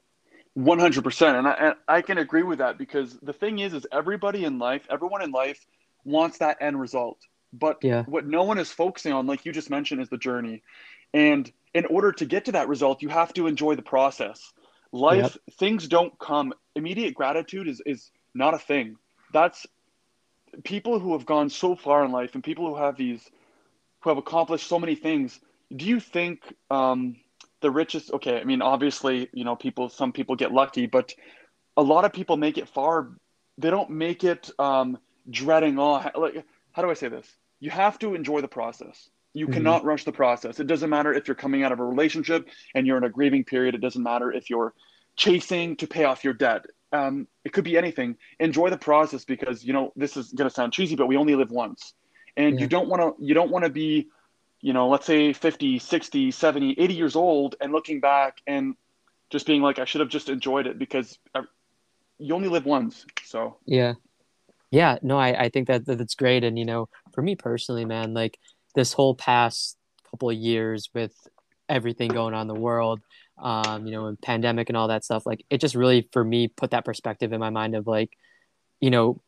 100% 0.57 1.39
and 1.39 1.47
I, 1.47 1.51
and 1.53 1.75
I 1.87 2.01
can 2.01 2.17
agree 2.17 2.43
with 2.43 2.57
that 2.57 2.77
because 2.77 3.17
the 3.21 3.33
thing 3.33 3.59
is 3.59 3.73
is 3.73 3.85
everybody 3.91 4.45
in 4.45 4.59
life 4.59 4.85
everyone 4.89 5.21
in 5.21 5.31
life 5.31 5.65
wants 6.03 6.39
that 6.39 6.57
end 6.61 6.79
result. 6.79 7.19
But 7.51 7.77
yeah. 7.81 8.03
what 8.03 8.27
no 8.27 8.43
one 8.43 8.59
is 8.59 8.71
focusing 8.71 9.13
on 9.13 9.27
like 9.27 9.45
you 9.45 9.51
just 9.51 9.69
mentioned 9.69 10.01
is 10.01 10.09
the 10.09 10.17
journey. 10.17 10.63
And 11.13 11.51
in 11.73 11.85
order 11.85 12.11
to 12.13 12.25
get 12.25 12.45
to 12.45 12.53
that 12.53 12.67
result 12.67 13.01
you 13.01 13.09
have 13.09 13.33
to 13.33 13.47
enjoy 13.47 13.75
the 13.75 13.81
process. 13.81 14.53
Life 14.91 15.33
yep. 15.33 15.57
things 15.59 15.87
don't 15.87 16.17
come. 16.17 16.51
Immediate 16.75 17.13
gratitude 17.13 17.67
is 17.67 17.81
is 17.85 18.09
not 18.33 18.53
a 18.53 18.59
thing 18.59 18.95
that's 19.31 19.65
people 20.63 20.99
who 20.99 21.13
have 21.13 21.25
gone 21.25 21.49
so 21.49 21.75
far 21.75 22.03
in 22.03 22.11
life 22.11 22.33
and 22.33 22.43
people 22.43 22.67
who 22.67 22.75
have 22.75 22.97
these 22.97 23.23
who 24.01 24.09
have 24.09 24.17
accomplished 24.17 24.67
so 24.67 24.79
many 24.79 24.95
things 24.95 25.39
do 25.75 25.85
you 25.85 25.99
think 25.99 26.41
um, 26.71 27.15
the 27.61 27.69
richest 27.69 28.11
okay 28.11 28.39
i 28.39 28.43
mean 28.43 28.61
obviously 28.61 29.29
you 29.33 29.43
know 29.43 29.55
people 29.55 29.89
some 29.89 30.11
people 30.11 30.35
get 30.35 30.51
lucky 30.51 30.87
but 30.87 31.13
a 31.79 31.81
lot 31.81 32.03
of 32.03 32.11
people 32.11 32.35
make 32.35 32.57
it 32.57 32.67
far. 32.67 33.09
They 33.57 33.69
don't 33.69 33.89
make 33.89 34.25
it 34.25 34.51
um, 34.59 34.97
dreading 35.29 35.79
oh 35.79 36.03
like 36.15 36.45
how 36.73 36.81
do 36.81 36.89
i 36.89 36.93
say 36.93 37.07
this? 37.07 37.27
You 37.59 37.69
have 37.71 37.97
to 37.99 38.15
enjoy 38.15 38.41
the 38.41 38.47
process. 38.47 39.09
You 39.33 39.45
mm-hmm. 39.45 39.53
cannot 39.53 39.85
rush 39.85 40.03
the 40.03 40.11
process. 40.11 40.59
It 40.59 40.67
doesn't 40.67 40.89
matter 40.89 41.13
if 41.13 41.27
you're 41.27 41.35
coming 41.35 41.63
out 41.63 41.71
of 41.71 41.79
a 41.79 41.85
relationship 41.85 42.47
and 42.75 42.85
you're 42.85 42.97
in 42.97 43.03
a 43.05 43.09
grieving 43.09 43.43
period. 43.45 43.75
It 43.75 43.81
doesn't 43.81 44.03
matter 44.03 44.31
if 44.31 44.49
you're 44.49 44.73
chasing 45.15 45.75
to 45.77 45.87
pay 45.87 46.03
off 46.03 46.23
your 46.23 46.33
debt 46.33 46.65
um, 46.91 47.27
it 47.43 47.53
could 47.53 47.63
be 47.63 47.77
anything. 47.77 48.17
Enjoy 48.39 48.69
the 48.69 48.77
process 48.77 49.25
because 49.25 49.63
you 49.63 49.73
know 49.73 49.91
this 49.95 50.17
is 50.17 50.31
going 50.31 50.49
to 50.49 50.53
sound 50.53 50.73
cheesy, 50.73 50.95
but 50.95 51.07
we 51.07 51.17
only 51.17 51.35
live 51.35 51.51
once, 51.51 51.93
and 52.37 52.55
yeah. 52.55 52.61
you 52.61 52.67
don't 52.67 52.89
want 52.89 53.01
to 53.01 53.23
you 53.23 53.33
don't 53.33 53.51
want 53.51 53.65
to 53.65 53.69
be, 53.69 54.07
you 54.61 54.73
know, 54.73 54.89
let's 54.89 55.05
say 55.05 55.33
50, 55.33 55.79
60, 55.79 56.31
70, 56.31 56.75
80 56.77 56.93
years 56.93 57.15
old 57.15 57.55
and 57.61 57.71
looking 57.71 57.99
back 57.99 58.41
and 58.47 58.75
just 59.29 59.45
being 59.45 59.61
like, 59.61 59.79
I 59.79 59.85
should 59.85 60.01
have 60.01 60.09
just 60.09 60.29
enjoyed 60.29 60.67
it 60.67 60.79
because 60.79 61.19
I, 61.35 61.41
you 62.17 62.33
only 62.33 62.49
live 62.49 62.65
once. 62.65 63.05
So 63.23 63.57
yeah, 63.65 63.93
yeah, 64.71 64.97
no, 65.01 65.17
I 65.17 65.45
I 65.45 65.49
think 65.49 65.67
that 65.67 65.85
that's 65.85 66.15
great, 66.15 66.43
and 66.43 66.57
you 66.57 66.65
know, 66.65 66.89
for 67.13 67.21
me 67.21 67.35
personally, 67.35 67.85
man, 67.85 68.13
like 68.13 68.37
this 68.75 68.93
whole 68.93 69.15
past 69.15 69.77
couple 70.09 70.29
of 70.29 70.35
years 70.35 70.89
with 70.93 71.13
everything 71.67 72.09
going 72.09 72.33
on 72.33 72.41
in 72.41 72.47
the 72.47 72.59
world 72.59 72.99
um, 73.41 73.85
you 73.85 73.91
know, 73.91 74.05
and 74.07 74.21
pandemic 74.21 74.69
and 74.69 74.77
all 74.77 74.87
that 74.89 75.03
stuff, 75.03 75.25
like 75.25 75.45
it 75.49 75.59
just 75.61 75.75
really 75.75 76.07
for 76.11 76.23
me 76.23 76.47
put 76.47 76.71
that 76.71 76.85
perspective 76.85 77.33
in 77.33 77.39
my 77.39 77.49
mind 77.49 77.75
of 77.75 77.87
like, 77.87 78.11
you 78.79 78.89
know, 78.89 79.21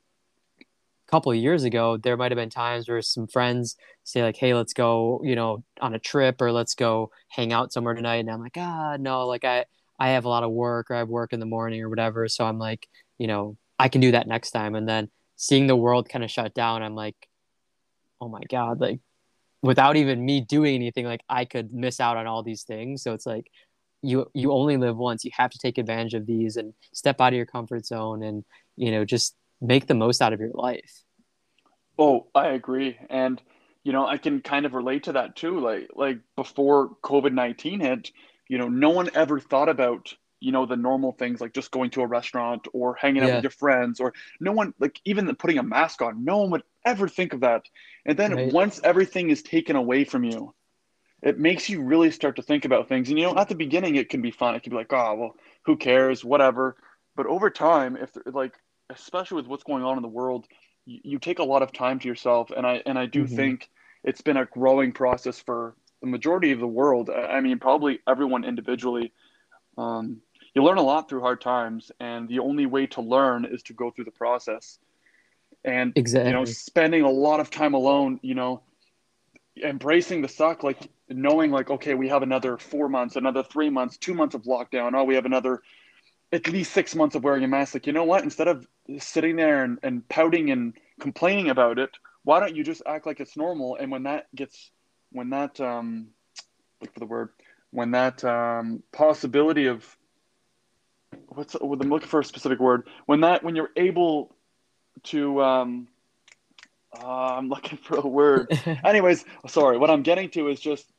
a 0.60 1.12
couple 1.12 1.32
of 1.32 1.38
years 1.38 1.63
ago, 1.63 1.98
there 1.98 2.18
might 2.18 2.32
have 2.32 2.38
been 2.38 2.50
times 2.50 2.88
where 2.88 3.01
some 3.01 3.27
friends 3.27 3.75
say 4.03 4.24
like, 4.24 4.38
"Hey, 4.38 4.53
let's 4.53 4.74
go," 4.74 5.22
you 5.24 5.36
know, 5.36 5.63
on 5.82 5.94
a 5.94 6.00
trip 6.00 6.41
or 6.41 6.51
let's 6.51 6.75
go 6.75 7.12
hang 7.30 7.53
out 7.53 7.74
somewhere 7.74 7.94
tonight, 7.94 8.18
and 8.18 8.30
I'm 8.32 8.41
like, 8.41 8.58
ah, 8.58 8.98
no, 9.00 9.27
like 9.27 9.44
I 9.46 9.65
I 10.00 10.10
have 10.12 10.25
a 10.25 10.30
lot 10.30 10.44
of 10.44 10.51
work 10.51 10.89
or 10.91 10.96
I 10.96 11.00
have 11.00 11.10
work 11.10 11.34
in 11.34 11.39
the 11.39 11.46
morning 11.46 11.82
or 11.82 11.89
whatever, 11.89 12.27
so 12.27 12.46
I'm 12.46 12.60
like, 12.60 12.88
you 13.18 13.27
know, 13.27 13.58
I 13.80 13.89
can 13.89 14.01
do 14.01 14.12
that 14.12 14.27
next 14.27 14.51
time, 14.51 14.75
and 14.75 14.88
then 14.88 15.10
seeing 15.36 15.68
the 15.68 15.75
world 15.75 16.10
kind 16.10 16.24
of 16.24 16.32
shut 16.32 16.53
down, 16.53 16.84
I'm 16.84 16.96
like, 16.96 17.15
oh 18.22 18.30
my 18.30 18.41
god, 18.50 18.80
like 18.80 19.00
without 19.62 19.96
even 19.96 20.24
me 20.25 20.41
doing 20.41 20.75
anything, 20.75 21.06
like 21.06 21.24
I 21.30 21.46
could 21.46 21.74
miss 21.74 22.00
out 22.00 22.18
on 22.18 22.27
all 22.27 22.44
these 22.44 22.63
things. 22.63 23.03
So 23.03 23.13
it's 23.13 23.25
like 23.25 23.51
you 24.01 24.29
you 24.34 24.51
only 24.51 24.77
live 24.77 24.98
once 24.98 25.24
you 25.24 25.31
have 25.34 25.51
to 25.51 25.60
take 25.60 25.77
advantage 25.77 26.13
of 26.13 26.25
these 26.25 26.58
and 26.58 26.74
step 26.93 27.22
out 27.22 27.34
of 27.34 27.38
your 27.38 27.46
comfort 27.46 27.86
zone 27.86 28.24
and 28.24 28.43
you 28.75 28.91
know 28.91 29.05
just 29.05 29.36
make 29.62 29.88
the 29.88 29.93
most 29.93 30.22
out 30.22 30.34
of 30.34 30.39
your 30.39 30.51
life 30.53 31.03
oh 32.00 32.27
i 32.34 32.48
agree 32.48 32.98
and 33.10 33.41
you 33.84 33.91
know 33.91 34.08
i 34.08 34.17
can 34.17 34.41
kind 34.41 34.65
of 34.65 34.74
relate 34.74 35.03
to 35.03 35.13
that 35.13 35.36
too 35.36 35.60
like 35.60 35.89
like 35.96 36.20
before 36.36 36.96
covid-19 37.03 37.81
hit 37.81 38.12
you 38.48 38.58
know 38.58 38.67
no 38.67 38.89
one 38.89 39.10
ever 39.13 39.39
thought 39.39 39.70
about 39.70 40.13
you 40.39 40.51
know 40.51 40.65
the 40.65 40.75
normal 40.75 41.12
things 41.12 41.39
like 41.39 41.53
just 41.53 41.72
going 41.72 41.91
to 41.91 42.01
a 42.01 42.08
restaurant 42.08 42.67
or 42.74 42.96
hanging 42.96 43.22
out 43.22 43.29
yeah. 43.29 43.36
with 43.36 43.43
your 43.43 43.51
friends 43.51 44.00
or 44.00 44.13
no 44.39 44.51
one 44.51 44.74
like 44.79 45.00
even 45.05 45.34
putting 45.36 45.60
a 45.60 45.63
mask 45.63 46.01
on 46.01 46.25
no 46.25 46.38
one 46.38 46.50
would 46.50 46.63
ever 46.84 47.08
think 47.08 47.34
of 47.34 47.41
that 47.41 47.63
and 48.05 48.17
then 48.17 48.34
right. 48.34 48.51
once 48.51 48.81
everything 48.84 49.29
is 49.29 49.43
taken 49.43 49.75
away 49.75 50.03
from 50.03 50.24
you 50.24 50.53
it 51.22 51.40
makes 51.40 51.70
you 51.70 51.82
really 51.82 52.12
start 52.12 52.36
to 52.38 52.42
think 52.42 52.66
about 52.66 52.88
things. 52.90 53.10
And 53.10 53.18
you 53.20 53.25
know, 53.25 53.38
at 53.38 53.50
the 53.50 53.56
beginning, 53.56 53.96
it 53.96 54.10
can 54.10 54.22
be 54.22 54.32
fun. 54.32 54.56
It 54.56 54.63
can 54.63 54.72
be 54.72 54.78
like, 54.78 54.92
oh, 54.94 55.16
well, 55.16 55.36
who 55.63 55.78
cares, 55.78 56.25
whatever. 56.25 56.78
But 57.16 57.28
over 57.28 57.50
time, 57.50 57.98
if 57.98 58.10
like 58.25 58.54
especially 58.90 59.38
with 59.38 59.48
what's 59.48 59.63
going 59.63 59.84
on 59.84 59.98
in 59.98 60.01
the 60.01 60.08
world, 60.08 60.48
you, 60.86 61.00
you 61.04 61.20
take 61.20 61.40
a 61.40 61.44
lot 61.44 61.62
of 61.62 61.72
time 61.72 62.00
to 62.00 62.08
yourself, 62.08 62.51
and 62.56 62.66
I 62.66 62.82
and 62.86 62.98
I 62.98 63.06
do 63.06 63.25
Mhm. 63.25 63.36
think 63.36 63.70
it's 64.04 64.22
been 64.22 64.38
a 64.38 64.46
growing 64.46 64.92
process 64.94 65.40
for 65.40 65.75
the 66.01 66.08
majority 66.08 66.51
of 66.51 66.60
the 66.60 66.68
world. 66.68 67.10
I 67.10 67.38
I 67.38 67.42
mean, 67.42 67.60
probably 67.60 68.00
everyone 68.08 68.44
individually. 68.44 69.13
Um, 69.78 70.22
you 70.54 70.63
learn 70.63 70.78
a 70.78 70.84
lot 70.84 71.08
through 71.08 71.22
hard 71.22 71.42
times, 71.42 71.92
and 72.00 72.28
the 72.28 72.40
only 72.40 72.66
way 72.66 72.88
to 72.88 73.01
learn 73.01 73.46
is 73.46 73.63
to 73.63 73.74
go 73.74 73.92
through 73.92 74.06
the 74.06 74.12
process. 74.12 74.80
And 75.63 75.96
exactly. 75.96 76.30
you 76.30 76.34
know, 76.34 76.46
spending 76.46 77.04
a 77.04 77.10
lot 77.10 77.40
of 77.40 77.50
time 77.51 77.74
alone, 77.74 78.20
you 78.24 78.36
know, 78.36 78.62
embracing 79.62 80.22
the 80.22 80.27
suck, 80.27 80.63
like 80.63 80.89
knowing 81.10 81.51
like, 81.51 81.70
okay, 81.70 81.93
we 81.93 82.10
have 82.10 82.24
another 82.24 82.58
four 82.58 82.88
months, 82.89 83.15
another 83.15 83.43
three 83.43 83.70
months, 83.70 83.98
two 83.98 84.13
months 84.13 84.36
of 84.36 84.43
lockdown. 84.43 84.93
Oh, 84.96 85.03
we 85.03 85.15
have 85.15 85.25
another 85.25 85.62
at 86.31 86.48
least 86.48 86.72
six 86.72 86.96
months 86.96 87.15
of 87.15 87.24
wearing 87.24 87.43
a 87.43 87.48
mask. 87.48 87.74
Like, 87.74 87.88
you 87.88 87.93
know 87.93 88.05
what? 88.05 88.24
Instead 88.24 88.48
of 88.48 88.65
sitting 89.00 89.36
there 89.36 89.63
and, 89.63 89.79
and 89.84 90.08
pouting 90.08 90.51
and 90.51 90.74
complaining 91.00 91.50
about 91.50 91.79
it, 91.79 91.89
why 92.24 92.39
don't 92.39 92.55
you 92.55 92.63
just 92.63 92.81
act 92.86 93.05
like 93.05 93.20
it's 93.20 93.36
normal? 93.36 93.75
And 93.75 93.91
when 93.91 94.03
that 94.03 94.34
gets, 94.34 94.72
when 95.12 95.31
that, 95.31 95.60
um, 95.60 96.08
look 96.79 96.93
for 96.93 97.00
the 97.00 97.05
word, 97.05 97.29
when 97.72 97.91
that 97.91 98.24
um, 98.24 98.84
possibility 98.91 99.67
of, 99.67 99.86
what's, 101.27 101.55
I'm 101.55 101.70
looking 101.70 102.08
for 102.08 102.22
a 102.22 102.25
specific 102.25 102.60
word, 102.60 102.88
when 103.05 103.22
that, 103.22 103.43
when 103.43 103.55
you're 103.55 103.72
able 103.75 104.36
to, 105.03 105.41
um, 105.41 105.88
uh, 107.00 107.36
I'm 107.38 107.50
looking 107.50 107.77
for 107.77 107.98
a 107.98 108.07
word. 108.07 108.51
Anyways, 108.86 109.25
sorry. 109.48 109.77
What 109.77 109.89
I'm 109.89 110.03
getting 110.03 110.29
to 110.31 110.50
is 110.50 110.60
just, 110.60 110.91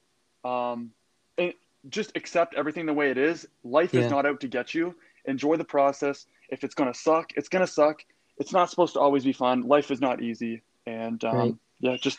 um, 0.44 0.90
it, 1.36 1.56
just 1.88 2.12
accept 2.16 2.54
everything 2.54 2.86
the 2.86 2.94
way 2.94 3.10
it 3.10 3.18
is. 3.18 3.46
Life 3.64 3.94
is 3.94 4.10
not 4.10 4.24
out 4.26 4.40
to 4.40 4.48
get 4.48 4.74
you. 4.74 4.94
Enjoy 5.26 5.56
the 5.56 5.64
process. 5.64 6.26
If 6.48 6.64
it's 6.64 6.74
gonna 6.74 6.94
suck, 6.94 7.32
it's 7.36 7.48
gonna 7.48 7.66
suck. 7.66 8.04
It's 8.38 8.52
not 8.52 8.70
supposed 8.70 8.94
to 8.94 9.00
always 9.00 9.24
be 9.24 9.32
fun. 9.32 9.62
Life 9.62 9.90
is 9.90 10.00
not 10.00 10.22
easy, 10.22 10.62
and 10.86 11.22
um, 11.24 11.36
Right. 11.36 11.54
yeah, 11.80 11.96
just 11.96 12.18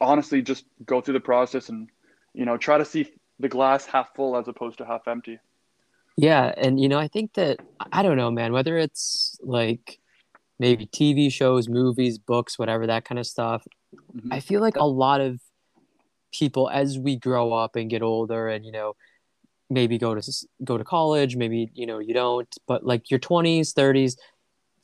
honestly, 0.00 0.42
just 0.42 0.64
go 0.84 1.00
through 1.00 1.14
the 1.14 1.20
process 1.20 1.68
and 1.68 1.88
you 2.32 2.44
know 2.44 2.56
try 2.56 2.78
to 2.78 2.84
see 2.84 3.10
the 3.40 3.48
glass 3.48 3.86
half 3.86 4.14
full 4.14 4.36
as 4.36 4.48
opposed 4.48 4.78
to 4.78 4.86
half 4.86 5.08
empty. 5.08 5.38
Yeah, 6.16 6.52
and 6.56 6.80
you 6.80 6.88
know, 6.88 6.98
I 6.98 7.08
think 7.08 7.34
that 7.34 7.60
I 7.92 8.02
don't 8.02 8.16
know, 8.16 8.30
man, 8.30 8.52
whether 8.52 8.78
it's 8.78 9.36
like 9.42 9.98
maybe 10.58 10.86
TV 10.86 11.30
shows, 11.30 11.68
movies, 11.68 12.18
books, 12.18 12.58
whatever 12.58 12.86
that 12.86 13.04
kind 13.04 13.18
of 13.18 13.26
stuff. 13.26 13.66
Mhm. 14.14 14.32
I 14.32 14.40
feel 14.40 14.60
like 14.60 14.76
a 14.76 14.86
lot 14.86 15.20
of 15.20 15.40
people 16.32 16.68
as 16.70 16.98
we 16.98 17.16
grow 17.16 17.52
up 17.52 17.76
and 17.76 17.88
get 17.90 18.02
older 18.02 18.48
and 18.48 18.64
you 18.64 18.72
know, 18.72 18.94
maybe 19.70 19.98
go 19.98 20.14
to 20.14 20.22
go 20.62 20.78
to 20.78 20.84
college, 20.84 21.36
maybe 21.36 21.70
you 21.74 21.86
know, 21.86 21.98
you 21.98 22.14
don't, 22.14 22.48
but 22.66 22.84
like 22.84 23.10
your 23.10 23.20
20s, 23.20 23.72
30s, 23.72 24.16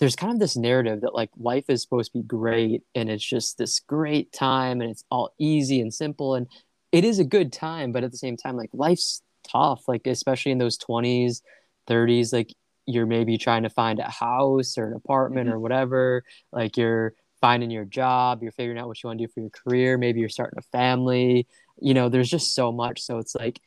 there's 0.00 0.16
kind 0.16 0.32
of 0.32 0.38
this 0.40 0.56
narrative 0.56 1.02
that 1.02 1.14
like 1.14 1.30
life 1.38 1.66
is 1.68 1.82
supposed 1.82 2.12
to 2.12 2.18
be 2.18 2.24
great 2.24 2.82
and 2.94 3.08
it's 3.10 3.24
just 3.24 3.58
this 3.58 3.78
great 3.80 4.32
time 4.32 4.80
and 4.80 4.90
it's 4.90 5.04
all 5.10 5.32
easy 5.38 5.80
and 5.80 5.92
simple 5.92 6.34
and 6.34 6.46
it 6.90 7.04
is 7.04 7.18
a 7.18 7.24
good 7.24 7.52
time 7.52 7.92
but 7.92 8.02
at 8.02 8.10
the 8.10 8.16
same 8.16 8.36
time 8.36 8.56
like 8.56 8.70
life's 8.72 9.22
tough 9.46 9.86
like 9.86 10.06
especially 10.06 10.50
in 10.52 10.58
those 10.58 10.78
20s 10.78 11.42
30s 11.86 12.32
like 12.32 12.54
you're 12.86 13.06
maybe 13.06 13.38
trying 13.38 13.62
to 13.62 13.70
find 13.70 13.98
a 13.98 14.10
house 14.10 14.76
or 14.78 14.86
an 14.86 14.94
apartment 14.94 15.48
Mhm. 15.48 15.52
or 15.52 15.60
whatever 15.60 16.24
like 16.52 16.76
you're 16.76 17.14
finding 17.40 17.70
your 17.70 17.84
job 17.84 18.42
you're 18.42 18.52
figuring 18.52 18.78
out 18.78 18.88
what 18.88 19.02
you 19.02 19.08
want 19.08 19.18
to 19.18 19.26
do 19.26 19.32
for 19.32 19.40
your 19.40 19.50
career 19.50 19.96
maybe 19.98 20.20
you're 20.20 20.28
starting 20.28 20.58
a 20.58 20.62
family 20.62 21.46
you 21.80 21.94
know 21.94 22.08
there's 22.08 22.30
just 22.30 22.54
so 22.54 22.70
much 22.72 23.00
so 23.00 23.18
it's 23.18 23.34
like 23.34 23.60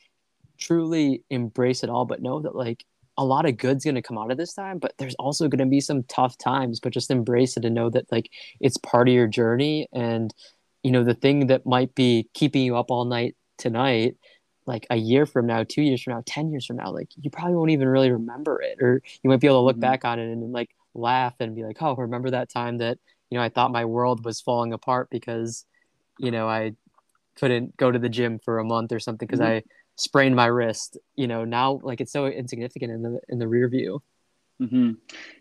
truly 0.57 1.23
embrace 1.29 1.83
it 1.83 1.89
all 1.89 2.05
but 2.05 2.21
know 2.21 2.39
that 2.41 2.55
like 2.55 2.85
a 3.17 3.25
lot 3.25 3.45
of 3.45 3.57
good's 3.57 3.83
going 3.83 3.95
to 3.95 4.01
come 4.01 4.17
out 4.17 4.31
of 4.31 4.37
this 4.37 4.53
time 4.53 4.79
but 4.79 4.93
there's 4.97 5.15
also 5.15 5.47
going 5.47 5.59
to 5.59 5.65
be 5.65 5.81
some 5.81 6.03
tough 6.03 6.37
times 6.37 6.79
but 6.79 6.93
just 6.93 7.11
embrace 7.11 7.57
it 7.57 7.65
and 7.65 7.75
know 7.75 7.89
that 7.89 8.11
like 8.11 8.29
it's 8.59 8.77
part 8.77 9.07
of 9.07 9.13
your 9.13 9.27
journey 9.27 9.87
and 9.93 10.33
you 10.83 10.91
know 10.91 11.03
the 11.03 11.13
thing 11.13 11.47
that 11.47 11.65
might 11.65 11.93
be 11.95 12.27
keeping 12.33 12.63
you 12.63 12.75
up 12.75 12.89
all 12.91 13.05
night 13.05 13.35
tonight 13.57 14.15
like 14.65 14.87
a 14.89 14.95
year 14.95 15.25
from 15.25 15.45
now 15.45 15.63
two 15.63 15.81
years 15.81 16.01
from 16.01 16.13
now 16.13 16.23
ten 16.25 16.51
years 16.51 16.65
from 16.65 16.77
now 16.77 16.91
like 16.91 17.09
you 17.21 17.29
probably 17.29 17.55
won't 17.55 17.71
even 17.71 17.87
really 17.87 18.11
remember 18.11 18.61
it 18.61 18.77
or 18.81 19.01
you 19.21 19.29
might 19.29 19.39
be 19.39 19.47
able 19.47 19.61
to 19.61 19.65
look 19.65 19.77
Mhm. 19.77 19.81
back 19.81 20.05
on 20.05 20.19
it 20.19 20.31
and, 20.31 20.51
like 20.53 20.69
laugh 20.95 21.33
and 21.39 21.55
be 21.55 21.63
like 21.63 21.77
oh 21.81 21.95
remember 21.95 22.29
that 22.29 22.49
time 22.49 22.77
that 22.77 22.99
you 23.29 23.37
know 23.37 23.43
i 23.43 23.49
thought 23.49 23.71
my 23.71 23.83
world 23.85 24.23
was 24.23 24.39
falling 24.41 24.73
apart 24.73 25.09
because 25.09 25.65
you 26.19 26.29
know 26.31 26.47
i 26.47 26.71
couldn't 27.35 27.75
go 27.77 27.91
to 27.91 27.97
the 27.99 28.09
gym 28.09 28.39
for 28.39 28.59
a 28.59 28.63
month 28.63 28.91
or 28.91 28.99
something 28.99 29.25
because 29.25 29.39
Mhm. 29.39 29.45
i 29.45 29.63
sprained 29.95 30.35
my 30.35 30.45
wrist 30.45 30.97
you 31.15 31.27
know 31.27 31.45
now 31.45 31.79
like 31.83 31.99
it's 32.01 32.11
so 32.11 32.27
insignificant 32.27 32.91
in 32.91 33.01
the 33.01 33.19
in 33.29 33.39
the 33.39 33.47
rear 33.47 33.67
view 33.67 34.01
hmm 34.59 34.91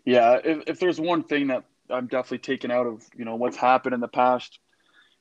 Yeah, 0.05 0.39
if, 0.43 0.63
if 0.67 0.79
there's 0.79 0.99
one 0.99 1.23
thing 1.23 1.47
that 1.47 1.63
I'm 1.89 2.07
definitely 2.07 2.39
taken 2.39 2.71
out 2.71 2.87
of, 2.87 3.07
you 3.15 3.25
know, 3.25 3.35
what's 3.35 3.57
happened 3.57 3.93
in 3.93 3.99
the 3.99 4.07
past 4.07 4.59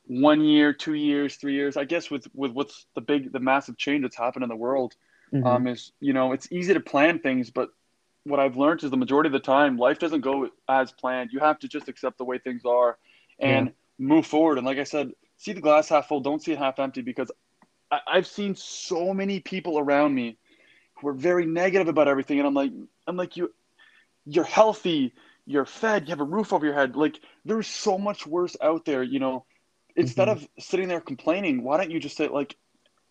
one 0.06 0.42
year, 0.42 0.72
two 0.72 0.94
years, 0.94 1.36
three 1.36 1.54
years, 1.54 1.76
I 1.76 1.84
guess 1.84 2.10
with 2.10 2.26
with 2.34 2.52
what's 2.52 2.86
the 2.94 3.00
big, 3.00 3.32
the 3.32 3.40
massive 3.40 3.76
change 3.76 4.02
that's 4.02 4.16
happened 4.16 4.42
in 4.42 4.48
the 4.48 4.56
world, 4.56 4.94
Mhm. 5.32 5.46
um, 5.46 5.66
is 5.66 5.92
you 6.00 6.12
know, 6.12 6.32
it's 6.32 6.50
easy 6.50 6.74
to 6.74 6.80
plan 6.80 7.18
things, 7.20 7.50
but 7.50 7.70
what 8.24 8.40
I've 8.40 8.56
learned 8.56 8.84
is 8.84 8.90
the 8.90 8.96
majority 8.96 9.28
of 9.28 9.32
the 9.32 9.40
time, 9.40 9.76
life 9.76 9.98
doesn't 9.98 10.20
go 10.20 10.48
as 10.68 10.92
planned. 10.92 11.30
You 11.32 11.40
have 11.40 11.58
to 11.60 11.68
just 11.68 11.88
accept 11.88 12.18
the 12.18 12.24
way 12.24 12.38
things 12.38 12.64
are 12.64 12.98
and 13.38 13.72
move 13.98 14.26
forward. 14.26 14.58
And 14.58 14.66
like 14.66 14.78
I 14.78 14.84
said, 14.84 15.12
see 15.38 15.52
the 15.52 15.60
glass 15.60 15.88
half 15.88 16.08
full, 16.08 16.20
don't 16.20 16.42
see 16.42 16.52
it 16.52 16.58
half 16.58 16.78
empty, 16.78 17.02
because 17.02 17.30
I, 17.90 18.00
I've 18.06 18.26
seen 18.26 18.54
so 18.54 19.12
many 19.14 19.40
people 19.40 19.78
around 19.78 20.14
me 20.14 20.36
who 20.94 21.08
are 21.08 21.14
very 21.14 21.46
negative 21.46 21.88
about 21.88 22.08
everything, 22.08 22.38
and 22.38 22.46
I'm 22.46 22.54
like, 22.54 22.72
I'm 23.06 23.16
like 23.16 23.36
you 23.36 23.52
you're 24.24 24.44
healthy, 24.44 25.14
you're 25.46 25.64
fed, 25.64 26.04
you 26.04 26.10
have 26.10 26.20
a 26.20 26.24
roof 26.24 26.52
over 26.52 26.64
your 26.64 26.74
head. 26.74 26.96
Like 26.96 27.18
there's 27.44 27.66
so 27.66 27.98
much 27.98 28.26
worse 28.26 28.56
out 28.60 28.84
there, 28.84 29.02
you 29.02 29.18
know. 29.18 29.44
Instead 29.96 30.28
Mhm. 30.28 30.32
of 30.32 30.48
sitting 30.58 30.88
there 30.88 31.00
complaining, 31.00 31.62
why 31.62 31.76
don't 31.76 31.90
you 31.90 32.00
just 32.00 32.16
say 32.16 32.28
like 32.28 32.56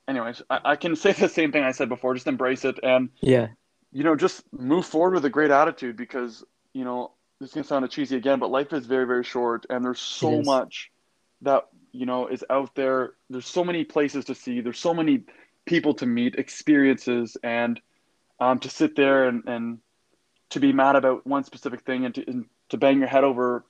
anyways, 0.07 0.41
I, 0.49 0.59
I 0.65 0.75
can 0.75 0.95
say 0.95 1.13
the 1.13 1.29
same 1.29 1.51
thing 1.51 1.63
I 1.63 1.71
said 1.71 1.89
before, 1.89 2.13
just 2.13 2.27
embrace 2.27 2.65
it 2.65 2.79
and 2.83 3.09
yeah 3.21 3.49
you 3.91 4.03
know, 4.03 4.15
just 4.15 4.43
move 4.53 4.85
forward 4.85 5.15
with 5.15 5.25
a 5.25 5.29
great 5.29 5.51
attitude 5.51 5.97
because, 5.97 6.43
you 6.73 6.85
know, 6.85 7.11
this 7.39 7.49
is 7.49 7.53
gonna 7.53 7.63
sound 7.65 7.89
cheesy 7.89 8.15
again, 8.15 8.39
but 8.39 8.49
life 8.49 8.71
is 8.73 8.85
very, 8.85 9.05
very 9.05 9.23
short 9.23 9.65
and 9.69 9.83
there's 9.83 9.99
so 9.99 10.41
much 10.41 10.91
that, 11.41 11.67
you 11.91 12.05
know, 12.05 12.27
is 12.27 12.43
out 12.49 12.73
there. 12.75 13.13
There's 13.29 13.47
so 13.47 13.63
many 13.65 13.83
places 13.83 14.25
to 14.25 14.35
see, 14.35 14.61
there's 14.61 14.79
so 14.79 14.93
many 14.93 15.23
people 15.65 15.93
to 15.95 16.05
meet, 16.05 16.35
experiences 16.35 17.35
and 17.43 17.81
um, 18.39 18.59
to 18.59 18.69
sit 18.69 18.95
there 18.95 19.27
and, 19.27 19.43
and 19.45 19.79
to 20.51 20.59
be 20.59 20.71
mad 20.71 20.95
about 20.95 21.27
one 21.27 21.43
specific 21.43 21.81
thing 21.81 22.05
and 22.05 22.15
to, 22.15 22.23
and 22.27 22.45
to 22.69 22.77
bang 22.77 22.99
your 22.99 23.07
head 23.07 23.23
over 23.23 23.65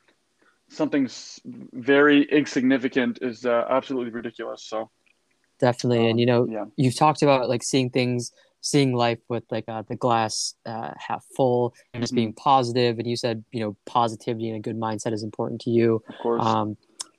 something 0.71 1.07
very 1.73 2.23
insignificant 2.31 3.19
is 3.21 3.45
uh, 3.45 3.65
absolutely 3.69 4.11
ridiculous. 4.11 4.63
So, 4.63 4.89
definitely 5.59 5.99
and 6.05 6.13
um, 6.13 6.17
you 6.19 6.25
know 6.25 6.47
yeah. 6.49 6.65
you've 6.75 6.95
talked 6.97 7.21
about 7.21 7.47
like 7.49 7.61
seeing 7.63 7.89
things 7.89 8.31
seeing 8.61 8.93
life 8.93 9.19
with 9.27 9.43
like 9.51 9.65
uh, 9.67 9.83
the 9.89 9.95
glass 9.95 10.55
uh, 10.65 10.91
half 10.97 11.23
full 11.35 11.73
and 11.93 12.01
just 12.01 12.13
Mhm. 12.13 12.15
being 12.15 12.33
positive 12.33 12.97
and 12.99 13.07
you 13.07 13.15
said 13.15 13.43
you 13.51 13.59
know 13.59 13.75
positivity 13.85 14.49
and 14.49 14.57
a 14.57 14.59
good 14.59 14.79
mindset 14.79 15.13
is 15.13 15.23
important 15.23 15.61
to 15.61 15.69
you 15.69 16.01
Of 16.09 16.15
course. 16.21 16.43
um, 16.45 16.77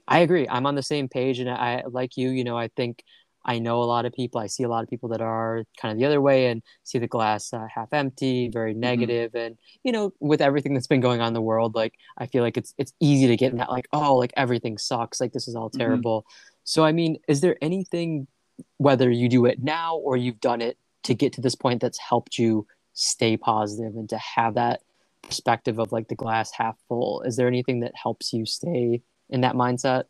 i 0.08 0.20
agree 0.20 0.46
i'm 0.48 0.66
on 0.66 0.74
the 0.74 0.82
same 0.82 1.08
page 1.08 1.38
and 1.38 1.48
i 1.50 1.82
like 1.88 2.16
you 2.16 2.30
you 2.30 2.44
know 2.44 2.56
i 2.56 2.68
think 2.76 3.02
i 3.44 3.58
know 3.58 3.82
a 3.82 3.84
lot 3.84 4.04
of 4.04 4.12
people 4.12 4.40
i 4.40 4.46
see 4.46 4.62
a 4.62 4.68
lot 4.68 4.82
of 4.82 4.88
people 4.90 5.08
that 5.08 5.20
are 5.20 5.64
kind 5.80 5.92
of 5.92 5.98
the 5.98 6.04
other 6.04 6.20
way 6.20 6.46
and 6.46 6.62
see 6.84 6.98
the 6.98 7.06
glass 7.06 7.52
uh, 7.52 7.66
half 7.74 7.92
empty 7.92 8.48
very 8.48 8.74
negative. 8.74 9.32
negative 9.32 9.34
and 9.34 9.58
you 9.84 9.92
know 9.92 10.12
with 10.20 10.40
everything 10.40 10.74
that's 10.74 10.86
been 10.86 11.00
going 11.00 11.20
on 11.20 11.28
in 11.28 11.34
the 11.34 11.40
world 11.42 11.74
like 11.74 11.94
i 12.18 12.26
feel 12.26 12.42
like 12.42 12.56
it's 12.56 12.74
it's 12.78 12.92
easy 13.00 13.26
to 13.26 13.36
get 13.36 13.52
in 13.52 13.58
that 13.58 13.70
like 13.70 13.88
oh 13.92 14.14
like 14.16 14.32
everything 14.36 14.78
sucks 14.78 15.20
like 15.20 15.32
this 15.32 15.48
is 15.48 15.54
all 15.54 15.70
Mhm. 15.70 15.78
terrible 15.78 16.26
so 16.64 16.84
i 16.84 16.92
mean 16.92 17.16
is 17.28 17.40
there 17.40 17.56
anything 17.60 18.26
whether 18.76 19.10
you 19.10 19.28
do 19.28 19.46
it 19.46 19.62
now 19.62 19.96
or 19.96 20.16
you've 20.16 20.40
done 20.40 20.60
it 20.60 20.76
to 21.04 21.14
get 21.14 21.32
to 21.32 21.40
this 21.40 21.54
point 21.54 21.80
that's 21.80 21.98
helped 21.98 22.38
you 22.38 22.66
stay 22.92 23.36
positive 23.36 23.96
and 23.96 24.08
to 24.10 24.18
have 24.18 24.54
that 24.54 24.82
perspective 25.22 25.78
of 25.78 25.90
like 25.92 26.08
the 26.08 26.14
glass 26.14 26.52
half 26.52 26.76
full 26.88 27.22
is 27.22 27.36
there 27.36 27.46
anything 27.48 27.80
that 27.80 27.92
helps 28.00 28.32
you 28.32 28.44
stay 28.44 29.00
in 29.30 29.40
that 29.40 29.54
mindset 29.54 30.04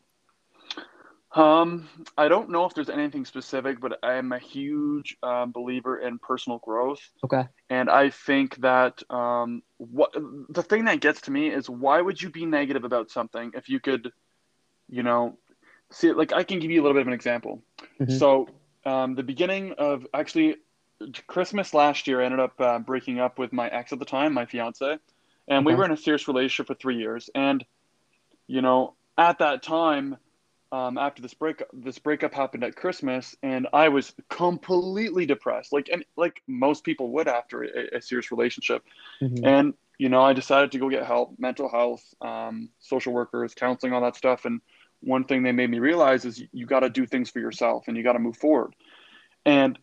Um, 1.33 1.89
I 2.17 2.27
don't 2.27 2.49
know 2.49 2.65
if 2.65 2.75
there's 2.75 2.89
anything 2.89 3.25
specific, 3.25 3.79
but 3.79 3.97
I 4.03 4.13
am 4.15 4.31
a 4.31 4.39
huge 4.39 5.17
um, 5.23 5.51
believer 5.51 5.97
in 5.97 6.19
personal 6.19 6.59
growth, 6.59 7.01
okay 7.23 7.47
and 7.69 7.89
I 7.89 8.09
think 8.11 8.57
that 8.57 9.01
um, 9.09 9.63
what 9.77 10.13
the 10.49 10.61
thing 10.63 10.85
that 10.85 10.99
gets 10.99 11.21
to 11.21 11.31
me 11.31 11.49
is 11.49 11.69
why 11.69 12.01
would 12.01 12.21
you 12.21 12.29
be 12.29 12.45
negative 12.45 12.83
about 12.83 13.09
something 13.09 13.51
if 13.55 13.67
you 13.67 13.79
could, 13.79 14.11
you 14.89 15.01
know, 15.01 15.37
see 15.91 16.09
it? 16.09 16.17
Like 16.17 16.33
I 16.33 16.43
can 16.43 16.59
give 16.59 16.69
you 16.69 16.81
a 16.81 16.83
little 16.83 16.93
bit 16.93 17.01
of 17.01 17.07
an 17.07 17.13
example. 17.13 17.63
Mhm. 17.99 18.19
So, 18.19 18.47
um, 18.85 19.15
the 19.15 19.23
beginning 19.23 19.73
of 19.77 20.05
actually 20.13 20.57
Christmas 21.25 21.73
last 21.73 22.05
year, 22.07 22.21
I 22.21 22.25
ended 22.25 22.41
up 22.41 22.59
uh, 22.59 22.79
breaking 22.79 23.19
up 23.19 23.39
with 23.39 23.53
my 23.53 23.69
ex 23.69 23.91
at 23.91 23.99
the 23.99 24.05
time, 24.05 24.33
my 24.33 24.45
fiance, 24.45 24.99
and 25.47 25.65
we 25.65 25.73
were 25.73 25.85
in 25.85 25.91
a 25.91 25.97
serious 25.97 26.27
relationship 26.27 26.67
for 26.67 26.75
three 26.75 26.97
years, 26.97 27.29
and 27.33 27.65
you 28.45 28.61
know, 28.61 28.93
at 29.17 29.39
that 29.39 29.63
time 29.63 30.17
um, 30.73 30.97
after 30.97 31.21
this 31.21 31.35
break 31.35 31.61
this 31.71 31.99
breakup 31.99 32.33
happened 32.33 32.63
at 32.63 32.75
Christmas, 32.75 33.35
and 33.43 33.67
I 33.73 33.89
was 33.89 34.11
completely 34.27 35.27
depressed, 35.27 35.71
like 35.71 35.87
and 35.93 36.03
like 36.17 36.41
most 36.47 36.83
people 36.83 37.11
would 37.11 37.27
after 37.27 37.63
a, 37.63 37.97
a 37.97 38.01
serious 38.01 38.31
relationship. 38.31 38.83
Mhm. 39.21 39.45
And 39.45 39.73
you 39.99 40.09
know, 40.09 40.21
I 40.21 40.33
decided 40.33 40.71
to 40.71 40.79
go 40.79 40.89
get 40.89 41.05
help, 41.05 41.35
mental 41.37 41.69
health, 41.69 42.03
um, 42.21 42.69
social 42.79 43.13
workers, 43.13 43.53
counseling, 43.53 43.93
all 43.93 44.01
that 44.01 44.15
stuff. 44.15 44.45
And 44.45 44.61
one 45.01 45.25
thing 45.25 45.43
they 45.43 45.51
made 45.51 45.69
me 45.69 45.77
realize 45.77 46.25
is 46.25 46.39
you, 46.39 46.47
you 46.51 46.65
got 46.65 46.79
to 46.79 46.89
do 46.89 47.05
things 47.05 47.29
for 47.29 47.39
yourself 47.39 47.83
and 47.87 47.95
you 47.95 48.01
got 48.01 48.13
to 48.13 48.19
move 48.19 48.37
forward. 48.37 48.75
And 49.45 49.77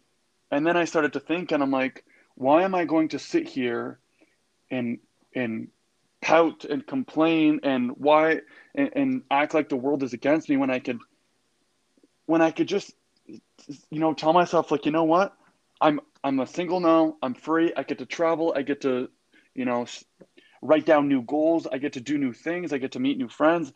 and 0.50 0.66
then 0.66 0.76
I 0.76 0.86
started 0.86 1.12
to 1.12 1.20
think, 1.20 1.52
and 1.52 1.62
I'm 1.62 1.70
like, 1.70 2.04
why 2.34 2.64
am 2.64 2.74
I 2.74 2.84
going 2.84 3.10
to 3.10 3.20
sit 3.20 3.48
here 3.48 4.00
and 4.72 4.98
and 5.36 5.68
pout 6.30 6.64
and 6.64 6.86
complain 6.86 7.58
and 7.64 7.90
why 7.96 8.40
and, 8.76 8.90
and 8.94 9.22
act 9.32 9.52
like 9.52 9.68
the 9.68 9.74
world 9.74 10.04
is 10.04 10.12
against 10.12 10.48
me 10.48 10.56
when 10.56 10.70
I 10.70 10.78
could 10.78 11.00
when 12.26 12.40
I 12.40 12.52
could 12.52 12.68
just 12.68 12.92
you 13.26 13.98
know 13.98 14.14
tell 14.14 14.32
myself 14.32 14.70
like 14.70 14.86
you 14.86 14.92
know 14.92 15.04
what? 15.04 15.36
I'm 15.80 15.98
I'm 16.22 16.38
a 16.38 16.46
single 16.46 16.78
now. 16.78 17.16
I'm 17.20 17.34
free. 17.34 17.72
I 17.76 17.82
get 17.82 17.98
to 17.98 18.06
travel. 18.06 18.54
I 18.56 18.62
get 18.62 18.82
to 18.82 19.08
you 19.56 19.64
know 19.64 19.86
write 20.62 20.86
down 20.86 21.08
new 21.08 21.22
goals. 21.22 21.66
I 21.66 21.78
get 21.78 21.94
to 21.94 22.00
do 22.00 22.16
new 22.16 22.32
things. 22.32 22.72
I 22.72 22.78
get 22.78 22.92
to 22.92 23.00
meet 23.00 23.18
new 23.18 23.28
friends. 23.28 23.72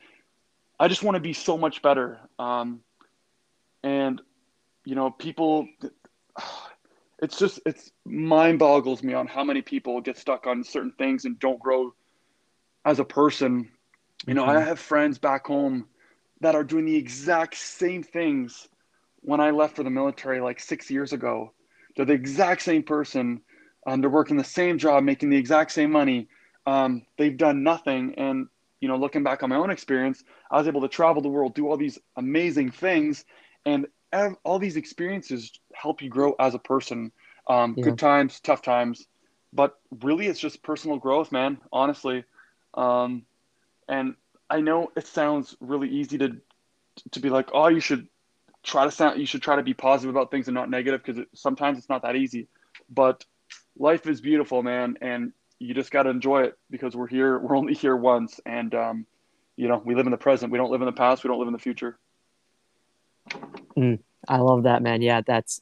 I 0.78 0.86
just 0.86 1.02
want 1.02 1.16
to 1.16 1.20
be 1.20 1.32
so 1.32 1.58
much 1.58 1.82
better. 1.82 2.20
Um, 2.38 2.82
and 3.82 4.22
you 4.84 4.94
know 4.94 5.10
people 5.10 5.66
it's 7.18 7.36
just 7.36 7.58
it's 7.66 7.90
mind 8.04 8.60
boggles 8.60 9.02
me 9.02 9.12
on 9.12 9.26
how 9.26 9.42
many 9.42 9.60
people 9.60 10.00
get 10.00 10.16
stuck 10.16 10.46
on 10.46 10.62
certain 10.62 10.92
things 10.92 11.24
and 11.24 11.36
don't 11.40 11.58
grow 11.58 11.92
as 12.84 12.98
a 12.98 13.04
person 13.04 13.68
you 14.26 14.34
know 14.34 14.42
mm-hmm. 14.42 14.58
i 14.58 14.60
have 14.60 14.78
friends 14.78 15.18
back 15.18 15.46
home 15.46 15.86
that 16.40 16.54
are 16.54 16.64
doing 16.64 16.84
the 16.84 16.96
exact 16.96 17.56
same 17.56 18.02
things 18.02 18.68
when 19.20 19.40
i 19.40 19.50
left 19.50 19.76
for 19.76 19.82
the 19.82 19.90
military 19.90 20.40
like 20.40 20.60
six 20.60 20.90
years 20.90 21.12
ago 21.12 21.52
they're 21.96 22.06
the 22.06 22.12
exact 22.12 22.62
same 22.62 22.82
person 22.82 23.40
um, 23.86 24.00
they're 24.00 24.10
working 24.10 24.36
the 24.36 24.44
same 24.44 24.78
job 24.78 25.04
making 25.04 25.30
the 25.30 25.36
exact 25.36 25.72
same 25.72 25.90
money 25.90 26.28
um, 26.66 27.02
they've 27.18 27.36
done 27.36 27.62
nothing 27.62 28.14
and 28.16 28.46
you 28.80 28.88
know 28.88 28.96
looking 28.96 29.22
back 29.22 29.42
on 29.42 29.50
my 29.50 29.56
own 29.56 29.70
experience 29.70 30.24
i 30.50 30.58
was 30.58 30.66
able 30.66 30.80
to 30.80 30.88
travel 30.88 31.22
the 31.22 31.28
world 31.28 31.54
do 31.54 31.68
all 31.68 31.76
these 31.76 31.98
amazing 32.16 32.70
things 32.70 33.24
and 33.66 33.86
all 34.44 34.58
these 34.58 34.76
experiences 34.76 35.52
help 35.72 36.02
you 36.02 36.08
grow 36.08 36.34
as 36.38 36.54
a 36.54 36.58
person. 36.58 37.12
Um, 37.48 37.74
yeah. 37.76 37.84
Good 37.84 37.98
times, 37.98 38.40
tough 38.40 38.62
times, 38.62 39.06
but 39.52 39.78
really, 40.02 40.26
it's 40.26 40.40
just 40.40 40.62
personal 40.62 40.98
growth, 40.98 41.30
man. 41.32 41.58
Honestly, 41.72 42.24
um, 42.74 43.24
and 43.88 44.14
I 44.50 44.60
know 44.60 44.90
it 44.96 45.06
sounds 45.06 45.56
really 45.60 45.88
easy 45.88 46.18
to 46.18 46.36
to 47.12 47.20
be 47.20 47.28
like, 47.30 47.50
oh, 47.52 47.68
you 47.68 47.80
should 47.80 48.06
try 48.62 48.84
to 48.84 48.90
sound, 48.90 49.18
you 49.18 49.26
should 49.26 49.42
try 49.42 49.56
to 49.56 49.62
be 49.62 49.74
positive 49.74 50.14
about 50.14 50.30
things 50.30 50.48
and 50.48 50.54
not 50.54 50.70
negative 50.70 51.02
because 51.04 51.18
it, 51.18 51.28
sometimes 51.34 51.78
it's 51.78 51.88
not 51.88 52.02
that 52.02 52.16
easy. 52.16 52.48
But 52.88 53.24
life 53.78 54.06
is 54.06 54.20
beautiful, 54.20 54.62
man, 54.62 54.96
and 55.00 55.32
you 55.58 55.74
just 55.74 55.90
got 55.90 56.04
to 56.04 56.10
enjoy 56.10 56.42
it 56.42 56.58
because 56.70 56.94
we're 56.96 57.06
here. 57.06 57.38
We're 57.38 57.56
only 57.56 57.74
here 57.74 57.96
once, 57.96 58.40
and 58.46 58.74
um, 58.74 59.06
you 59.56 59.68
know, 59.68 59.82
we 59.84 59.94
live 59.94 60.06
in 60.06 60.12
the 60.12 60.18
present. 60.18 60.52
We 60.52 60.58
don't 60.58 60.70
live 60.70 60.82
in 60.82 60.86
the 60.86 60.92
past. 60.92 61.24
We 61.24 61.28
don't 61.28 61.38
live 61.38 61.48
in 61.48 61.52
the 61.52 61.58
future. 61.58 61.98
Mm, 63.76 64.00
I 64.28 64.38
love 64.38 64.64
that, 64.64 64.82
man. 64.82 65.02
Yeah, 65.02 65.20
that's 65.20 65.60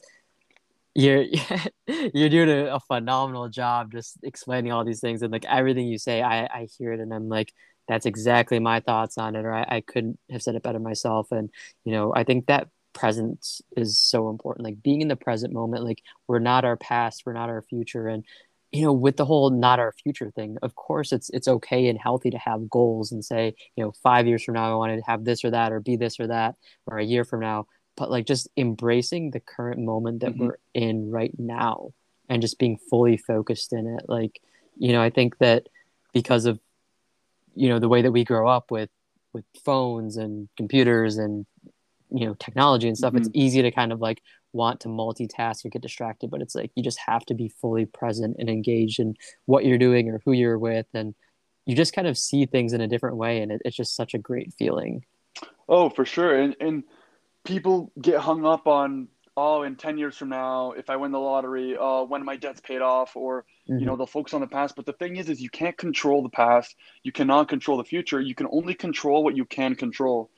you're 0.94 1.24
you're 1.86 2.28
doing 2.28 2.50
a, 2.50 2.74
a, 2.74 2.80
phenomenal 2.80 3.48
job 3.48 3.92
just 3.92 4.18
explaining 4.22 4.72
all 4.72 4.84
these 4.84 5.00
things 5.00 5.22
and 5.22 5.32
like 5.32 5.44
everything 5.46 5.86
you 5.86 5.98
say, 5.98 6.22
I 6.22 6.44
I 6.44 6.68
hear 6.78 6.92
it 6.92 7.00
and 7.00 7.12
I'm 7.12 7.28
like, 7.28 7.52
that's 7.88 8.06
exactly 8.06 8.58
my 8.58 8.80
thoughts 8.80 9.18
on 9.18 9.36
it, 9.36 9.44
or 9.44 9.52
I, 9.52 9.66
I 9.68 9.80
couldn't 9.80 10.18
have 10.30 10.42
said 10.42 10.54
it 10.54 10.62
better 10.62 10.78
myself. 10.78 11.32
And 11.32 11.50
you 11.84 11.92
know, 11.92 12.12
I 12.14 12.24
think 12.24 12.46
that 12.46 12.68
presence 12.92 13.62
is 13.76 13.98
so 13.98 14.28
important. 14.28 14.64
Like 14.64 14.82
being 14.82 15.00
in 15.00 15.08
the 15.08 15.16
present 15.16 15.52
moment, 15.52 15.84
like 15.84 16.02
we're 16.28 16.38
not 16.38 16.64
our 16.64 16.76
past, 16.76 17.22
we're 17.26 17.32
not 17.32 17.48
our 17.48 17.62
future, 17.62 18.08
and 18.08 18.24
you 18.72 18.82
know 18.82 18.92
with 18.92 19.16
the 19.16 19.24
whole 19.24 19.50
not 19.50 19.78
our 19.78 19.92
future 19.92 20.30
thing 20.30 20.56
of 20.62 20.74
course 20.74 21.12
it's 21.12 21.28
it's 21.30 21.46
okay 21.46 21.88
and 21.88 21.98
healthy 21.98 22.30
to 22.30 22.38
have 22.38 22.70
goals 22.70 23.12
and 23.12 23.22
say 23.24 23.54
you 23.76 23.84
know 23.84 23.92
five 24.02 24.26
years 24.26 24.42
from 24.42 24.54
now 24.54 24.72
i 24.72 24.74
want 24.74 24.98
to 24.98 25.04
have 25.06 25.24
this 25.24 25.44
or 25.44 25.50
that 25.50 25.72
or 25.72 25.78
be 25.80 25.94
this 25.96 26.18
or 26.18 26.26
that 26.26 26.54
or 26.86 26.98
a 26.98 27.04
year 27.04 27.24
from 27.24 27.40
now 27.40 27.66
but 27.96 28.10
like 28.10 28.26
just 28.26 28.48
embracing 28.56 29.30
the 29.30 29.40
current 29.40 29.80
moment 29.80 30.20
that 30.20 30.32
mm-hmm. 30.32 30.46
we're 30.46 30.58
in 30.74 31.10
right 31.10 31.34
now 31.38 31.92
and 32.28 32.42
just 32.42 32.58
being 32.58 32.78
fully 32.90 33.16
focused 33.16 33.72
in 33.72 33.86
it 33.86 34.04
like 34.08 34.40
you 34.76 34.92
know 34.92 35.02
i 35.02 35.10
think 35.10 35.38
that 35.38 35.68
because 36.12 36.46
of 36.46 36.58
you 37.54 37.68
know 37.68 37.78
the 37.78 37.88
way 37.88 38.02
that 38.02 38.12
we 38.12 38.24
grow 38.24 38.48
up 38.48 38.70
with 38.70 38.90
with 39.32 39.44
phones 39.64 40.16
and 40.16 40.48
computers 40.56 41.18
and 41.18 41.46
you 42.10 42.26
know 42.26 42.34
technology 42.34 42.88
and 42.88 42.96
stuff 42.96 43.12
mm-hmm. 43.12 43.22
it's 43.22 43.30
easy 43.34 43.62
to 43.62 43.70
kind 43.70 43.92
of 43.92 44.00
like 44.00 44.22
want 44.52 44.80
to 44.80 44.88
multitask 44.88 45.64
or 45.64 45.70
get 45.70 45.82
distracted, 45.82 46.30
but 46.30 46.42
it's 46.42 46.54
like 46.54 46.70
you 46.74 46.82
just 46.82 46.98
have 47.06 47.24
to 47.26 47.34
be 47.34 47.48
fully 47.48 47.86
present 47.86 48.36
and 48.38 48.48
engaged 48.48 49.00
in 49.00 49.14
what 49.46 49.64
you're 49.64 49.78
doing 49.78 50.08
or 50.08 50.20
who 50.24 50.32
you're 50.32 50.58
with. 50.58 50.86
And 50.94 51.14
you 51.66 51.74
just 51.74 51.94
kind 51.94 52.06
of 52.06 52.18
see 52.18 52.46
things 52.46 52.72
in 52.72 52.80
a 52.80 52.88
different 52.88 53.16
way. 53.16 53.40
And 53.40 53.52
it, 53.52 53.62
it's 53.64 53.76
just 53.76 53.96
such 53.96 54.14
a 54.14 54.18
great 54.18 54.52
feeling. 54.58 55.04
Oh, 55.68 55.88
for 55.88 56.04
sure. 56.04 56.38
And, 56.38 56.56
and 56.60 56.84
people 57.44 57.92
get 58.00 58.20
hung 58.20 58.44
up 58.44 58.66
on, 58.66 59.08
oh, 59.36 59.62
in 59.62 59.76
10 59.76 59.98
years 59.98 60.16
from 60.16 60.28
now, 60.28 60.72
if 60.72 60.90
I 60.90 60.96
win 60.96 61.12
the 61.12 61.18
lottery, 61.18 61.76
oh, 61.78 62.04
when 62.04 62.24
my 62.24 62.36
debt's 62.36 62.60
paid 62.60 62.82
off, 62.82 63.16
or, 63.16 63.44
mm-hmm. 63.68 63.78
you 63.78 63.86
know, 63.86 63.96
they'll 63.96 64.06
focus 64.06 64.34
on 64.34 64.40
the 64.40 64.46
past. 64.46 64.76
But 64.76 64.86
the 64.86 64.92
thing 64.92 65.16
is, 65.16 65.28
is 65.28 65.40
you 65.40 65.50
can't 65.50 65.76
control 65.76 66.22
the 66.22 66.28
past. 66.28 66.76
You 67.02 67.12
cannot 67.12 67.48
control 67.48 67.78
the 67.78 67.84
future. 67.84 68.20
You 68.20 68.34
can 68.34 68.48
only 68.50 68.74
control 68.74 69.24
what 69.24 69.36
you 69.36 69.44
can 69.44 69.74
control. 69.74 70.30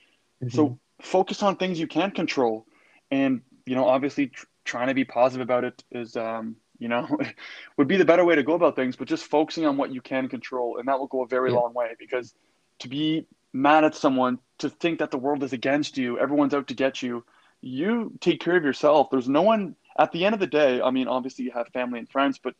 Mm-hmm. 0.42 0.54
So 0.54 0.78
focus 1.00 1.42
on 1.42 1.56
things 1.56 1.78
you 1.78 1.86
can 1.86 2.10
control. 2.10 2.66
And 3.10 3.42
you 3.66 3.74
know, 3.74 3.86
obviously 3.86 4.28
tr- 4.28 4.46
trying 4.64 4.88
to 4.88 4.94
be 4.94 5.04
positive 5.04 5.42
about 5.42 5.64
it 5.64 5.82
is, 5.90 6.16
um, 6.16 6.56
you 6.78 6.88
know, 6.88 7.06
would 7.76 7.88
be 7.88 7.96
the 7.96 8.04
better 8.04 8.24
way 8.24 8.34
to 8.34 8.42
go 8.42 8.54
about 8.54 8.76
things, 8.76 8.96
but 8.96 9.08
just 9.08 9.24
focusing 9.24 9.66
on 9.66 9.76
what 9.76 9.92
you 9.92 10.00
can 10.00 10.28
control. 10.28 10.78
And 10.78 10.88
that 10.88 10.98
will 10.98 11.06
go 11.06 11.22
a 11.22 11.26
very 11.26 11.50
yeah. 11.50 11.58
long 11.58 11.74
way 11.74 11.92
because 11.98 12.34
to 12.80 12.88
be 12.88 13.26
mad 13.54 13.84
at 13.84 13.94
someone, 13.94 14.38
to 14.58 14.68
think 14.68 14.98
that 14.98 15.10
the 15.10 15.18
world 15.18 15.42
is 15.42 15.52
against 15.52 15.96
you, 15.96 16.18
everyone's 16.18 16.52
out 16.52 16.68
to 16.68 16.74
get 16.74 17.02
you, 17.02 17.24
you 17.62 18.12
take 18.20 18.40
care 18.40 18.56
of 18.56 18.64
yourself. 18.64 19.08
There's 19.10 19.28
no 19.28 19.42
one 19.42 19.76
at 19.98 20.12
the 20.12 20.26
end 20.26 20.34
of 20.34 20.40
the 20.40 20.46
day. 20.46 20.82
I 20.82 20.90
mean, 20.90 21.08
obviously 21.08 21.46
you 21.46 21.52
have 21.52 21.68
family 21.68 21.98
and 21.98 22.08
friends, 22.08 22.38
but 22.38 22.54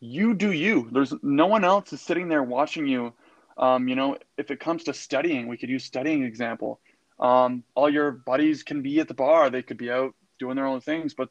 you 0.00 0.34
do 0.34 0.52
you. 0.52 0.88
There's 0.92 1.14
no 1.22 1.46
one 1.46 1.64
else 1.64 1.92
is 1.92 2.00
sitting 2.00 2.28
there 2.28 2.42
watching 2.42 2.86
you. 2.86 3.14
Um, 3.56 3.88
you 3.88 3.94
know, 3.94 4.18
if 4.36 4.50
it 4.50 4.60
comes 4.60 4.84
to 4.84 4.94
studying, 4.94 5.46
we 5.46 5.56
could 5.56 5.70
use 5.70 5.84
studying 5.84 6.24
example. 6.24 6.80
Um, 7.20 7.62
all 7.74 7.88
your 7.88 8.10
buddies 8.10 8.62
can 8.62 8.82
be 8.82 8.98
at 9.00 9.08
the 9.08 9.14
bar. 9.14 9.48
They 9.48 9.62
could 9.62 9.76
be 9.76 9.90
out 9.90 10.14
doing 10.38 10.56
their 10.56 10.66
own 10.66 10.80
things. 10.80 11.14
But 11.14 11.28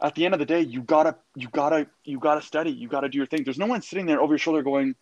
at 0.00 0.14
the 0.14 0.24
end 0.24 0.34
of 0.34 0.40
the 0.40 0.46
day, 0.46 0.60
you 0.60 0.82
gotta 0.82 1.16
you 1.34 1.48
gotta 1.48 1.88
you 2.04 2.18
gotta 2.18 2.42
study. 2.42 2.70
You 2.70 2.88
gotta 2.88 3.08
do 3.08 3.18
your 3.18 3.26
thing. 3.26 3.42
There's 3.42 3.58
no 3.58 3.66
one 3.66 3.82
sitting 3.82 4.06
there 4.06 4.20
over 4.20 4.34
your 4.34 4.38
shoulder 4.38 4.62
going, 4.62 4.94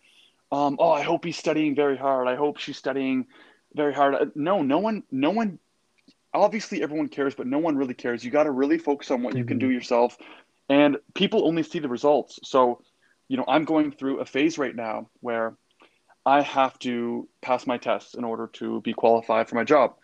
um, 0.51 0.77
"Oh, 0.79 0.91
I 0.91 1.01
hope 1.01 1.25
he's 1.25 1.37
studying 1.37 1.75
very 1.75 1.97
hard. 1.97 2.27
I 2.27 2.35
hope 2.35 2.57
she's 2.57 2.77
studying 2.77 3.27
very 3.73 3.93
hard." 3.93 4.15
Uh, 4.15 4.25
no, 4.35 4.61
no 4.61 4.79
one, 4.79 5.03
no 5.11 5.31
one. 5.31 5.59
Obviously, 6.33 6.83
everyone 6.83 7.07
cares, 7.07 7.33
but 7.33 7.47
no 7.47 7.59
one 7.59 7.77
really 7.77 7.93
cares. 7.93 8.23
You 8.23 8.31
got 8.31 8.43
to 8.43 8.51
really 8.51 8.77
focus 8.77 9.11
on 9.11 9.23
what 9.23 9.31
mm-hmm. 9.31 9.39
you 9.39 9.45
can 9.45 9.57
do 9.57 9.67
mm-hmm. 9.67 9.75
yourself, 9.75 10.17
and 10.69 10.97
people 11.13 11.47
only 11.47 11.63
see 11.63 11.79
the 11.79 11.89
results. 11.89 12.39
So, 12.43 12.81
you 13.27 13.37
know, 13.37 13.45
I'm 13.47 13.65
going 13.65 13.91
through 13.91 14.19
a 14.19 14.25
phase 14.25 14.57
right 14.57 14.75
now 14.75 15.09
where 15.21 15.55
I 16.25 16.41
have 16.41 16.77
to 16.79 17.27
pass 17.41 17.65
my 17.65 17.77
tests 17.77 18.15
in 18.15 18.23
order 18.23 18.47
to 18.53 18.81
be 18.81 18.93
qualified 18.93 19.47
for 19.47 19.55
my 19.55 19.63
job, 19.63 19.95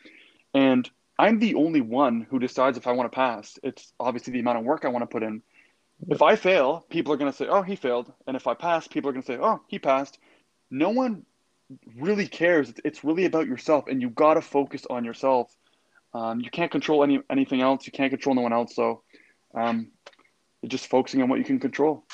and 0.54 0.90
I'm 1.22 1.38
the 1.38 1.54
only 1.54 1.82
one 1.82 2.26
who 2.30 2.40
decides 2.40 2.80
if 2.80 2.88
I 2.88 2.94
want 2.94 3.12
to 3.12 3.16
pass. 3.16 3.60
It's 3.62 3.94
obviously 4.00 4.34
the 4.34 4.40
amount 4.40 4.58
of 4.58 4.64
work 4.64 4.86
I 4.86 4.90
want 4.90 5.04
to 5.04 5.08
put 5.08 5.22
in. 5.22 5.44
If 6.10 6.24
I 6.24 6.36
fail, 6.36 6.84
people 6.90 7.14
are 7.14 7.18
going 7.18 7.32
to 7.32 7.38
say, 7.38 7.48
"Oh, 7.48 7.62
he 7.62 7.76
failed," 7.76 8.12
and 8.26 8.36
if 8.36 8.48
I 8.48 8.56
pass, 8.56 8.88
people 8.88 9.10
are 9.10 9.14
going 9.14 9.22
to 9.22 9.28
say, 9.28 9.38
"Oh, 9.40 9.62
he 9.68 9.78
passed." 9.78 10.18
No 10.72 10.90
one 10.90 11.26
really 11.98 12.28
cares. 12.28 12.74
It's 12.84 13.04
really 13.04 13.26
about 13.26 13.48
yourself, 13.48 13.86
and 13.88 14.02
you 14.02 14.10
got 14.10 14.36
to 14.36 14.42
focus 14.42 14.86
on 14.90 15.06
yourself. 15.06 15.56
Um, 16.14 16.42
you 16.42 16.50
can't 16.50 16.72
control 16.72 17.04
any 17.04 17.20
anything 17.30 17.62
else. 17.62 17.86
You 17.86 17.92
can't 17.92 18.10
control 18.10 18.36
no 18.36 18.42
one 18.42 18.54
else. 18.54 18.76
So, 18.76 19.04
um, 19.54 19.92
just 20.68 20.88
focusing 20.88 21.22
on 21.22 21.30
what 21.30 21.40
you 21.40 21.46
can 21.46 21.60
control. 21.60 22.06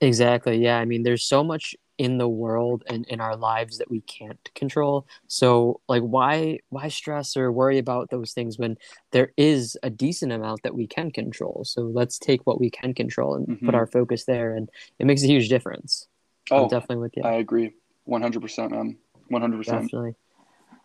Exactly. 0.00 0.58
Yeah. 0.58 0.78
I 0.78 0.84
mean, 0.84 1.02
there's 1.02 1.24
so 1.24 1.42
much 1.42 1.74
in 1.98 2.18
the 2.18 2.28
world 2.28 2.82
and 2.88 3.06
in 3.06 3.20
our 3.20 3.36
lives 3.36 3.78
that 3.78 3.90
we 3.90 4.00
can't 4.00 4.50
control 4.56 5.06
so 5.28 5.80
like 5.88 6.02
why 6.02 6.58
why 6.70 6.88
stress 6.88 7.36
or 7.36 7.52
worry 7.52 7.78
about 7.78 8.10
those 8.10 8.32
things 8.32 8.58
when 8.58 8.76
there 9.12 9.32
is 9.36 9.76
a 9.84 9.90
decent 9.90 10.32
amount 10.32 10.60
that 10.64 10.74
we 10.74 10.88
can 10.88 11.10
control 11.10 11.62
so 11.64 11.82
let's 11.82 12.18
take 12.18 12.44
what 12.46 12.58
we 12.58 12.68
can 12.68 12.92
control 12.94 13.36
and 13.36 13.46
mm-hmm. 13.46 13.66
put 13.66 13.76
our 13.76 13.86
focus 13.86 14.24
there 14.24 14.56
and 14.56 14.68
it 14.98 15.06
makes 15.06 15.22
a 15.22 15.28
huge 15.28 15.48
difference 15.48 16.08
oh 16.50 16.64
I'm 16.64 16.68
definitely 16.68 16.96
with 16.96 17.16
you 17.16 17.22
i 17.22 17.34
agree 17.34 17.72
100% 18.08 18.70
man 18.70 18.96
100% 19.30 19.64
definitely 19.64 20.14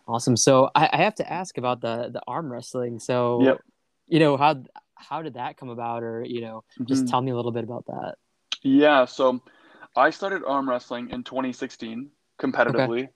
awesome 0.08 0.36
so 0.36 0.70
I, 0.74 0.88
I 0.92 0.96
have 0.98 1.14
to 1.16 1.32
ask 1.32 1.58
about 1.58 1.80
the 1.80 2.10
the 2.12 2.22
arm 2.26 2.52
wrestling 2.52 2.98
so 2.98 3.42
yep. 3.42 3.60
you 4.06 4.18
know 4.18 4.36
how 4.36 4.62
how 4.94 5.22
did 5.22 5.34
that 5.34 5.56
come 5.56 5.68
about 5.68 6.02
or 6.02 6.24
you 6.26 6.40
know 6.40 6.64
just 6.84 7.02
mm-hmm. 7.02 7.10
tell 7.10 7.22
me 7.22 7.30
a 7.30 7.36
little 7.36 7.52
bit 7.52 7.64
about 7.64 7.86
that 7.86 8.14
yeah 8.62 9.04
so 9.04 9.40
I 9.96 10.10
started 10.10 10.44
arm 10.46 10.68
wrestling 10.68 11.10
in 11.10 11.24
2016 11.24 12.10
competitively. 12.40 13.08
Okay. 13.08 13.10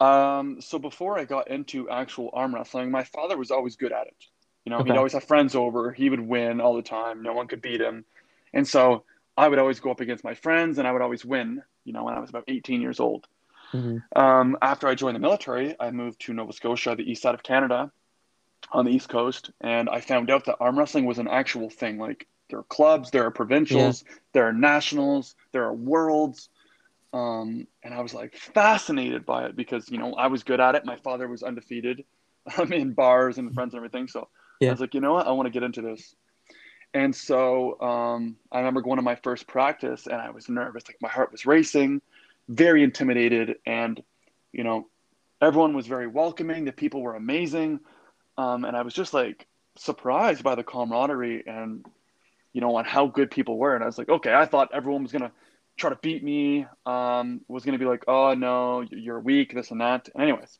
Um, 0.00 0.60
so 0.60 0.78
before 0.78 1.18
I 1.18 1.24
got 1.24 1.50
into 1.50 1.90
actual 1.90 2.30
arm 2.32 2.54
wrestling, 2.54 2.90
my 2.90 3.02
father 3.02 3.36
was 3.36 3.50
always 3.50 3.76
good 3.76 3.92
at 3.92 4.06
it. 4.06 4.24
You 4.64 4.70
know, 4.70 4.78
okay. 4.78 4.90
he'd 4.90 4.96
always 4.96 5.12
have 5.14 5.24
friends 5.24 5.54
over. 5.54 5.92
He 5.92 6.08
would 6.08 6.20
win 6.20 6.60
all 6.60 6.76
the 6.76 6.82
time. 6.82 7.22
No 7.22 7.32
one 7.32 7.48
could 7.48 7.62
beat 7.62 7.80
him. 7.80 8.04
And 8.52 8.66
so 8.66 9.04
I 9.38 9.48
would 9.48 9.58
always 9.58 9.78
go 9.78 9.90
up 9.90 10.00
against 10.00 10.24
my 10.24 10.34
friends 10.34 10.78
and 10.78 10.86
I 10.86 10.92
would 10.92 11.00
always 11.00 11.24
win. 11.24 11.62
you 11.84 11.92
know, 11.92 12.04
when 12.04 12.14
I 12.14 12.20
was 12.20 12.28
about 12.28 12.44
18 12.48 12.82
years 12.82 13.00
old. 13.00 13.26
Mm-hmm. 13.72 14.20
Um, 14.20 14.58
after 14.60 14.88
I 14.88 14.94
joined 14.94 15.14
the 15.16 15.20
military, 15.20 15.76
I 15.78 15.90
moved 15.90 16.20
to 16.22 16.34
Nova 16.34 16.52
Scotia, 16.52 16.96
the 16.96 17.10
east 17.10 17.22
side 17.22 17.34
of 17.34 17.42
Canada, 17.42 17.92
on 18.72 18.84
the 18.84 18.90
east 18.90 19.08
coast, 19.08 19.50
and 19.60 19.88
I 19.88 20.00
found 20.00 20.30
out 20.30 20.46
that 20.46 20.56
arm 20.60 20.78
wrestling 20.78 21.04
was 21.04 21.18
an 21.18 21.28
actual 21.28 21.70
thing. 21.70 21.98
Like 21.98 22.26
there 22.50 22.58
are 22.58 22.64
clubs, 22.64 23.10
there 23.10 23.24
are 23.24 23.30
provincials, 23.30 24.04
yeah. 24.06 24.16
there 24.32 24.48
are 24.48 24.52
nationals, 24.52 25.34
there 25.52 25.64
are 25.64 25.74
worlds. 25.74 26.48
Um, 27.12 27.66
and 27.82 27.94
I 27.94 28.00
was 28.00 28.12
like 28.12 28.36
fascinated 28.36 29.24
by 29.24 29.46
it 29.46 29.56
because 29.56 29.88
you 29.88 29.98
know 29.98 30.14
I 30.14 30.26
was 30.26 30.42
good 30.42 30.60
at 30.60 30.74
it. 30.74 30.84
My 30.84 30.96
father 30.96 31.28
was 31.28 31.42
undefeated 31.42 32.04
um, 32.58 32.72
in 32.72 32.92
bars 32.92 33.38
and 33.38 33.54
friends 33.54 33.72
and 33.72 33.78
everything. 33.78 34.08
So 34.08 34.28
yeah. 34.60 34.68
I 34.68 34.72
was 34.72 34.80
like, 34.80 34.94
you 34.94 35.00
know 35.00 35.14
what, 35.14 35.26
I 35.26 35.30
want 35.30 35.46
to 35.46 35.50
get 35.50 35.62
into 35.62 35.82
this. 35.82 36.14
And 36.94 37.14
so 37.14 37.80
um, 37.80 38.36
I 38.50 38.58
remember 38.58 38.80
going 38.80 38.96
to 38.96 39.02
my 39.02 39.16
first 39.16 39.46
practice 39.46 40.06
and 40.06 40.16
I 40.16 40.30
was 40.30 40.48
nervous, 40.48 40.84
like 40.88 40.96
my 41.00 41.08
heart 41.08 41.30
was 41.32 41.46
racing, 41.46 42.00
very 42.48 42.82
intimidated, 42.82 43.56
and 43.66 44.02
you 44.52 44.64
know 44.64 44.88
everyone 45.40 45.76
was 45.76 45.86
very 45.86 46.06
welcoming. 46.06 46.64
The 46.64 46.72
people 46.72 47.02
were 47.02 47.14
amazing, 47.14 47.80
um, 48.38 48.64
and 48.64 48.76
I 48.76 48.82
was 48.82 48.94
just 48.94 49.12
like 49.12 49.46
surprised 49.76 50.42
by 50.42 50.54
the 50.54 50.64
camaraderie 50.64 51.44
and 51.46 51.84
you 52.52 52.60
know 52.60 52.74
on 52.76 52.84
how 52.84 53.06
good 53.06 53.30
people 53.30 53.58
were. 53.58 53.74
And 53.74 53.84
I 53.84 53.86
was 53.86 53.98
like, 53.98 54.08
okay, 54.08 54.34
I 54.34 54.46
thought 54.46 54.70
everyone 54.72 55.02
was 55.02 55.12
gonna 55.12 55.32
try 55.78 55.90
to 55.90 55.98
beat 56.02 56.22
me, 56.22 56.66
um, 56.84 57.40
was 57.48 57.64
going 57.64 57.72
to 57.72 57.78
be 57.78 57.88
like, 57.88 58.04
oh, 58.08 58.34
no, 58.34 58.82
you're 58.90 59.20
weak, 59.20 59.54
this 59.54 59.70
and 59.70 59.80
that. 59.80 60.08
And 60.12 60.22
anyways, 60.22 60.58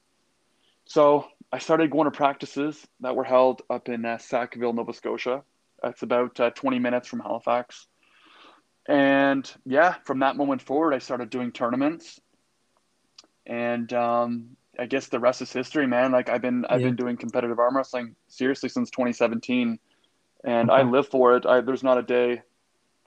so 0.86 1.26
I 1.52 1.58
started 1.58 1.90
going 1.90 2.04
to 2.04 2.16
practices 2.16 2.86
that 3.00 3.16
were 3.16 3.24
held 3.24 3.62
up 3.68 3.88
in 3.88 4.04
uh, 4.04 4.18
Sackville, 4.18 4.72
Nova 4.72 4.92
Scotia. 4.92 5.42
It's 5.84 6.02
about 6.02 6.38
uh, 6.40 6.50
20 6.50 6.78
minutes 6.78 7.08
from 7.08 7.20
Halifax. 7.20 7.86
And 8.88 9.50
yeah, 9.66 9.96
from 10.04 10.20
that 10.20 10.36
moment 10.36 10.62
forward, 10.62 10.94
I 10.94 10.98
started 10.98 11.30
doing 11.30 11.52
tournaments. 11.52 12.20
And 13.46 13.92
um, 13.92 14.56
I 14.78 14.86
guess 14.86 15.08
the 15.08 15.18
rest 15.18 15.42
is 15.42 15.52
history, 15.52 15.86
man. 15.86 16.12
Like 16.12 16.28
I've 16.28 16.42
been, 16.42 16.64
I've 16.66 16.80
yeah. 16.80 16.88
been 16.88 16.96
doing 16.96 17.16
competitive 17.16 17.58
arm 17.58 17.76
wrestling 17.76 18.14
seriously 18.28 18.68
since 18.68 18.90
2017, 18.90 19.78
and 20.44 20.70
okay. 20.70 20.80
I 20.80 20.84
live 20.84 21.08
for 21.08 21.36
it. 21.36 21.44
I, 21.46 21.60
there's 21.60 21.82
not 21.82 21.98
a 21.98 22.02
day 22.02 22.42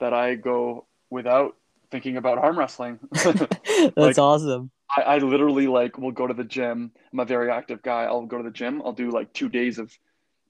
that 0.00 0.12
I 0.12 0.34
go 0.34 0.86
without 1.10 1.56
thinking 1.90 2.16
about 2.16 2.38
arm 2.38 2.58
wrestling. 2.58 2.98
That's 3.12 3.96
like, 3.96 4.18
awesome. 4.18 4.70
I, 4.94 5.02
I 5.02 5.18
literally 5.18 5.66
like 5.66 5.96
will 5.96 6.10
go 6.10 6.26
to 6.26 6.34
the 6.34 6.44
gym. 6.44 6.92
I'm 7.12 7.20
a 7.20 7.24
very 7.24 7.50
active 7.50 7.82
guy. 7.82 8.04
I'll 8.04 8.26
go 8.26 8.38
to 8.38 8.44
the 8.44 8.50
gym. 8.50 8.82
I'll 8.84 8.92
do 8.92 9.10
like 9.10 9.32
two 9.32 9.48
days 9.48 9.78
of, 9.78 9.96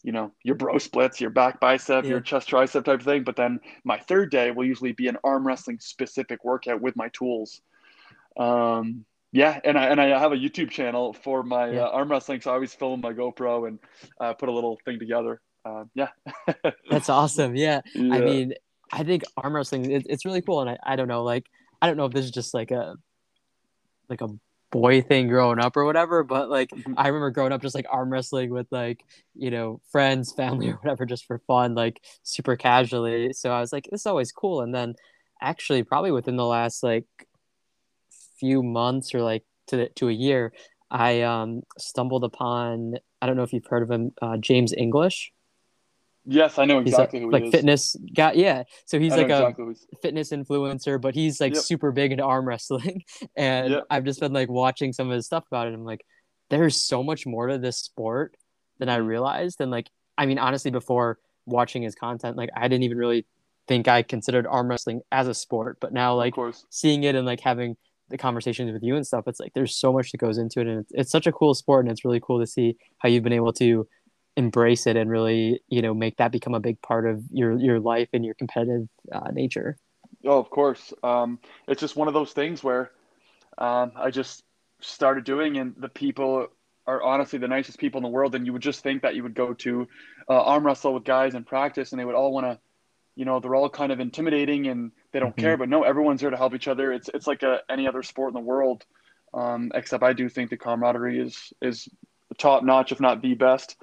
you 0.02 0.12
know, 0.12 0.32
your 0.42 0.56
bro 0.56 0.78
splits, 0.78 1.20
your 1.20 1.30
back 1.30 1.60
bicep, 1.60 2.04
yeah. 2.04 2.10
your 2.10 2.20
chest 2.20 2.48
tricep 2.48 2.84
type 2.84 3.00
of 3.00 3.04
thing. 3.04 3.22
But 3.22 3.36
then 3.36 3.60
my 3.84 3.98
third 3.98 4.30
day 4.30 4.50
will 4.50 4.64
usually 4.64 4.92
be 4.92 5.08
an 5.08 5.16
arm 5.22 5.46
wrestling 5.46 5.78
specific 5.80 6.44
workout 6.44 6.80
with 6.80 6.96
my 6.96 7.08
tools. 7.12 7.60
Um, 8.36 9.04
yeah, 9.32 9.60
and 9.64 9.78
I 9.78 9.86
and 9.86 10.00
I 10.00 10.18
have 10.18 10.32
a 10.32 10.36
YouTube 10.36 10.70
channel 10.70 11.12
for 11.12 11.42
my 11.42 11.70
yeah. 11.70 11.80
uh, 11.84 11.90
arm 11.90 12.10
wrestling, 12.10 12.40
so 12.40 12.50
I 12.50 12.54
always 12.54 12.74
film 12.74 13.00
my 13.00 13.12
GoPro 13.12 13.66
and 13.66 13.78
uh, 14.20 14.34
put 14.34 14.48
a 14.48 14.52
little 14.52 14.78
thing 14.84 14.98
together. 14.98 15.40
Uh, 15.64 15.84
yeah, 15.94 16.08
that's 16.90 17.08
awesome. 17.08 17.56
Yeah. 17.56 17.80
yeah. 17.94 18.14
I 18.14 18.20
mean, 18.20 18.54
I 18.92 19.04
think 19.04 19.22
arm 19.36 19.54
wrestling 19.54 19.90
it, 19.90 20.06
it's 20.08 20.26
really 20.26 20.42
cool, 20.42 20.60
and 20.60 20.70
I, 20.70 20.78
I 20.84 20.96
don't 20.96 21.08
know 21.08 21.22
like 21.22 21.46
I 21.80 21.86
don't 21.86 21.96
know 21.96 22.04
if 22.04 22.12
this 22.12 22.26
is 22.26 22.30
just 22.30 22.52
like 22.52 22.70
a 22.72 22.96
like 24.10 24.20
a 24.20 24.28
boy 24.72 25.02
thing 25.02 25.28
growing 25.28 25.61
up 25.61 25.76
or 25.76 25.85
whatever, 25.85 26.24
but 26.24 26.50
like 26.50 26.70
mm-hmm. 26.70 26.94
I 26.96 27.06
remember 27.06 27.30
growing 27.30 27.52
up 27.52 27.62
just 27.62 27.74
like 27.74 27.87
arm 27.88 28.11
wrestling 28.11 28.50
with 28.50 28.66
like 28.72 29.04
you 29.35 29.50
know 29.52 29.80
friends, 29.92 30.32
family 30.32 30.70
or 30.70 30.74
whatever, 30.76 31.06
just 31.06 31.26
for 31.26 31.38
fun, 31.46 31.74
like 31.76 32.02
super 32.24 32.56
casually. 32.56 33.32
So 33.32 33.52
I 33.52 33.61
was 33.61 33.72
like, 33.72 33.88
this 33.90 34.00
is 34.00 34.06
always 34.06 34.32
cool, 34.32 34.62
and 34.62 34.74
then 34.74 34.94
actually 35.40 35.85
probably 35.85 36.11
within 36.11 36.37
the 36.37 36.46
last 36.46 36.82
like 36.82 37.06
few 38.40 38.62
months 38.62 39.14
or 39.14 39.22
like 39.22 39.44
to 39.68 39.76
the, 39.76 39.88
to 39.96 40.08
a 40.08 40.12
year, 40.12 40.52
I 40.90 41.22
um 41.22 41.62
stumbled 41.78 42.24
upon 42.24 42.94
I 43.20 43.26
don't 43.26 43.37
know 43.37 43.44
if 43.44 43.52
you've 43.52 43.66
heard 43.66 43.85
of 43.85 43.90
him, 43.90 44.12
uh, 44.20 44.37
James 44.38 44.72
English. 44.76 45.31
Yes, 46.24 46.58
I 46.58 46.66
know 46.66 46.78
exactly 46.78 47.20
he's 47.20 47.32
like 47.32 47.44
is. 47.44 47.50
fitness 47.50 47.96
guy. 48.14 48.32
Yeah, 48.32 48.62
so 48.87 49.00
he's 49.00 49.12
like 49.12 49.22
exactly 49.22 49.74
a 49.92 49.96
fitness 49.96 50.30
influencer, 50.30 51.00
but 51.00 51.14
he's 51.14 51.40
like 51.40 51.54
yep. 51.54 51.64
super 51.64 51.90
big 51.90 52.12
into 52.12 52.24
arm 52.24 52.46
wrestling, 52.46 53.02
and 53.37 53.72
yep. 53.72 53.85
I've 53.90 54.04
just 54.04 54.20
been 54.20 54.32
like 54.32 54.48
watching 54.48 54.92
some 54.92 55.11
of 55.11 55.14
his 55.14 55.26
stuff 55.26 55.44
about 55.48 55.66
it. 55.66 55.74
I'm 55.74 55.85
like, 55.85 56.04
there's 56.48 56.76
so 56.76 57.02
much 57.02 57.26
more 57.26 57.48
to 57.48 57.58
this 57.58 57.78
sport 57.78 58.37
than 58.78 58.88
I 58.88 58.98
mm-hmm. 58.98 59.06
realized. 59.06 59.61
And 59.61 59.70
like, 59.70 59.90
I 60.16 60.26
mean, 60.26 60.38
honestly, 60.38 60.70
before 60.70 61.18
watching 61.46 61.82
his 61.82 61.96
content, 61.96 62.37
like 62.37 62.50
I 62.56 62.68
didn't 62.68 62.85
even 62.85 62.98
really 62.98 63.26
think 63.66 63.88
I 63.88 64.02
considered 64.02 64.46
arm 64.46 64.68
wrestling 64.68 65.00
as 65.11 65.26
a 65.26 65.35
sport, 65.35 65.78
but 65.80 65.92
now 65.92 66.14
like 66.14 66.35
seeing 66.70 67.02
it 67.02 67.16
and 67.16 67.26
like 67.26 67.40
having 67.40 67.76
the 68.11 68.18
conversations 68.18 68.72
with 68.72 68.82
you 68.82 68.94
and 68.94 69.04
stuff, 69.04 69.24
it's 69.26 69.40
like 69.40 69.54
there's 69.54 69.74
so 69.74 69.92
much 69.92 70.12
that 70.12 70.18
goes 70.18 70.38
into 70.38 70.61
it, 70.61 70.68
and 70.68 70.80
it's, 70.80 70.92
it's 70.92 71.11
such 71.11 71.26
a 71.26 71.32
cool 71.32 71.54
sport, 71.54 71.85
and 71.85 71.90
it's 71.90 72.04
really 72.04 72.20
cool 72.20 72.38
to 72.38 72.46
see 72.46 72.76
how 72.98 73.08
you've 73.08 73.24
been 73.24 73.32
able 73.32 73.52
to 73.54 73.88
embrace 74.36 74.86
it 74.86 74.96
and 74.96 75.10
really 75.10 75.60
you 75.68 75.82
know 75.82 75.92
make 75.92 76.16
that 76.16 76.32
become 76.32 76.54
a 76.54 76.60
big 76.60 76.80
part 76.82 77.06
of 77.06 77.22
your 77.30 77.58
your 77.58 77.80
life 77.80 78.08
and 78.12 78.24
your 78.24 78.34
competitive 78.34 78.88
uh, 79.12 79.30
nature. 79.32 79.76
Oh 80.24 80.38
of 80.38 80.50
course. 80.50 80.92
Um, 81.02 81.38
it's 81.68 81.80
just 81.80 81.96
one 81.96 82.08
of 82.08 82.14
those 82.14 82.32
things 82.32 82.62
where 82.62 82.90
um, 83.58 83.92
i 83.96 84.10
just 84.10 84.44
started 84.80 85.24
doing 85.24 85.58
and 85.58 85.74
the 85.76 85.88
people 85.88 86.48
are 86.86 87.02
honestly 87.02 87.38
the 87.38 87.46
nicest 87.46 87.78
people 87.78 87.98
in 87.98 88.02
the 88.02 88.08
world. 88.08 88.34
And 88.34 88.44
you 88.44 88.52
would 88.52 88.62
just 88.62 88.82
think 88.82 89.02
that 89.02 89.14
you 89.14 89.22
would 89.22 89.34
go 89.34 89.54
to 89.54 89.86
uh, 90.28 90.42
arm 90.42 90.66
wrestle 90.66 90.94
with 90.94 91.04
guys 91.04 91.34
in 91.34 91.44
practice 91.44 91.92
and 91.92 92.00
they 92.00 92.04
would 92.04 92.16
all 92.16 92.32
want 92.32 92.46
to 92.46 92.58
you 93.14 93.24
know 93.26 93.40
they're 93.40 93.54
all 93.54 93.68
kind 93.68 93.92
of 93.92 94.00
intimidating 94.00 94.68
and 94.68 94.90
they 95.12 95.20
don't 95.20 95.36
mm-hmm. 95.36 95.40
care. 95.40 95.56
But 95.56 95.68
no 95.68 95.82
everyone's 95.82 96.20
here 96.20 96.30
to 96.30 96.36
help 96.36 96.54
each 96.54 96.68
other. 96.68 96.92
It's 96.92 97.10
it's 97.12 97.26
like 97.26 97.42
a, 97.42 97.60
any 97.68 97.86
other 97.86 98.02
sport 98.02 98.30
in 98.30 98.34
the 98.34 98.40
world 98.40 98.84
um, 99.34 99.72
except 99.74 100.02
i 100.02 100.12
do 100.12 100.28
think 100.28 100.50
the 100.50 100.56
camaraderie 100.56 101.20
is 101.20 101.52
is 101.60 101.88
top 102.38 102.62
notch 102.62 102.92
if 102.92 103.00
not 103.00 103.22
the 103.22 103.34
best 103.34 103.76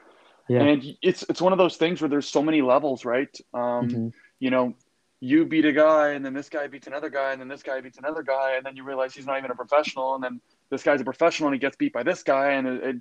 yeah. 0.50 0.62
And 0.62 0.98
it's 1.02 1.24
it's 1.30 1.42
one 1.42 1.54
of 1.54 1.58
those 1.58 1.78
things 1.78 2.02
where 2.02 2.10
there's 2.10 2.28
so 2.28 2.42
many 2.42 2.62
levels, 2.62 3.06
right? 3.06 3.36
Um, 3.54 3.62
mm-hmm. 3.62 4.08
You 4.40 4.50
know, 4.50 4.74
you 5.20 5.46
beat 5.46 5.66
a 5.66 5.72
guy, 5.72 6.10
and 6.10 6.26
then 6.26 6.34
this 6.34 6.50
guy 6.50 6.68
beats 6.68 6.88
another 6.88 7.10
guy, 7.10 7.32
and 7.32 7.40
then 7.40 7.48
this 7.48 7.64
guy 7.64 7.80
beats 7.82 7.98
another 7.98 8.24
guy, 8.24 8.56
and 8.58 8.66
then 8.66 8.76
you 8.76 8.84
realize 8.84 9.14
he's 9.14 9.26
not 9.26 9.38
even 9.38 9.52
a 9.52 9.56
professional, 9.56 10.16
and 10.16 10.24
then 10.24 10.42
this 10.70 10.84
guy's 10.84 11.02
a 11.02 11.04
professional, 11.04 11.48
and 11.50 11.56
he 11.56 11.60
gets 11.60 11.76
beat 11.76 11.94
by 11.94 12.04
this 12.04 12.24
guy, 12.24 12.54
and 12.54 12.68
it, 12.68 12.84
it, 12.84 12.96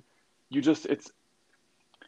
you 0.49 0.61
just 0.61 0.85
it's 0.85 1.11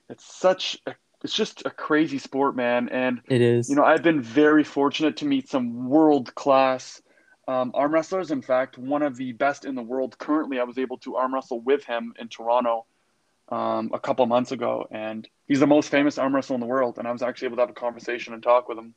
it's 0.10 0.24
such 0.24 0.78
a 0.86 0.96
it's 1.24 1.34
just 1.34 1.66
a 1.66 1.70
crazy 1.70 2.18
sport, 2.18 2.56
man. 2.56 2.90
And 2.90 3.22
it 3.28 3.42
is. 3.42 3.70
You 3.70 3.76
know, 3.76 3.84
I've 3.84 4.04
been 4.04 4.22
very 4.22 4.64
fortunate 4.64 5.18
to 5.18 5.26
meet 5.26 5.50
some 5.50 5.88
world 5.90 6.34
class 6.36 7.02
um, 7.48 7.72
arm 7.74 7.94
wrestlers. 7.94 8.32
In 8.32 8.42
fact, 8.42 8.78
one 8.78 9.02
of 9.02 9.16
the 9.18 9.32
best 9.34 9.66
in 9.66 9.76
the 9.76 9.82
world 9.82 10.18
currently. 10.18 10.60
I 10.60 10.64
was 10.64 10.78
able 10.78 10.98
to 11.00 11.16
arm 11.16 11.34
wrestle 11.34 11.62
with 11.62 11.84
him 11.84 12.14
in 12.20 12.28
Toronto 12.28 12.86
um, 13.52 13.92
a 13.94 14.00
couple 14.00 14.26
months 14.26 14.52
ago, 14.52 14.88
and 14.92 15.28
he's 15.48 15.60
the 15.60 15.68
most 15.68 15.90
famous 15.90 16.18
arm 16.18 16.34
wrestler 16.34 16.56
in 16.56 16.62
the 16.62 16.68
world. 16.68 16.98
And 16.98 17.08
I 17.08 17.12
was 17.12 17.22
actually 17.22 17.48
able 17.48 17.58
to 17.58 17.64
have 17.64 17.70
a 17.70 17.74
conversation 17.74 18.34
and 18.34 18.42
talk 18.42 18.70
with 18.70 18.78
him. 18.78 18.96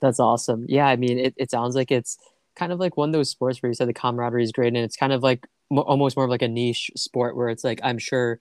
That's 0.00 0.18
awesome. 0.18 0.64
Yeah, 0.68 0.86
I 0.86 0.96
mean, 0.96 1.18
it, 1.18 1.34
it 1.36 1.50
sounds 1.50 1.76
like 1.76 1.90
it's 1.90 2.18
kind 2.56 2.72
of 2.72 2.80
like 2.80 2.96
one 2.96 3.10
of 3.10 3.12
those 3.12 3.30
sports 3.30 3.62
where 3.62 3.70
you 3.70 3.74
said 3.74 3.88
the 3.88 3.94
camaraderie 3.94 4.42
is 4.42 4.52
great, 4.52 4.68
and 4.68 4.78
it's 4.78 4.96
kind 4.96 5.12
of 5.12 5.22
like 5.22 5.46
almost 5.70 6.16
more 6.16 6.24
of 6.24 6.30
like 6.30 6.42
a 6.42 6.48
niche 6.48 6.90
sport 6.96 7.36
where 7.36 7.48
it's 7.48 7.64
like 7.64 7.80
I'm 7.84 7.98
sure 7.98 8.40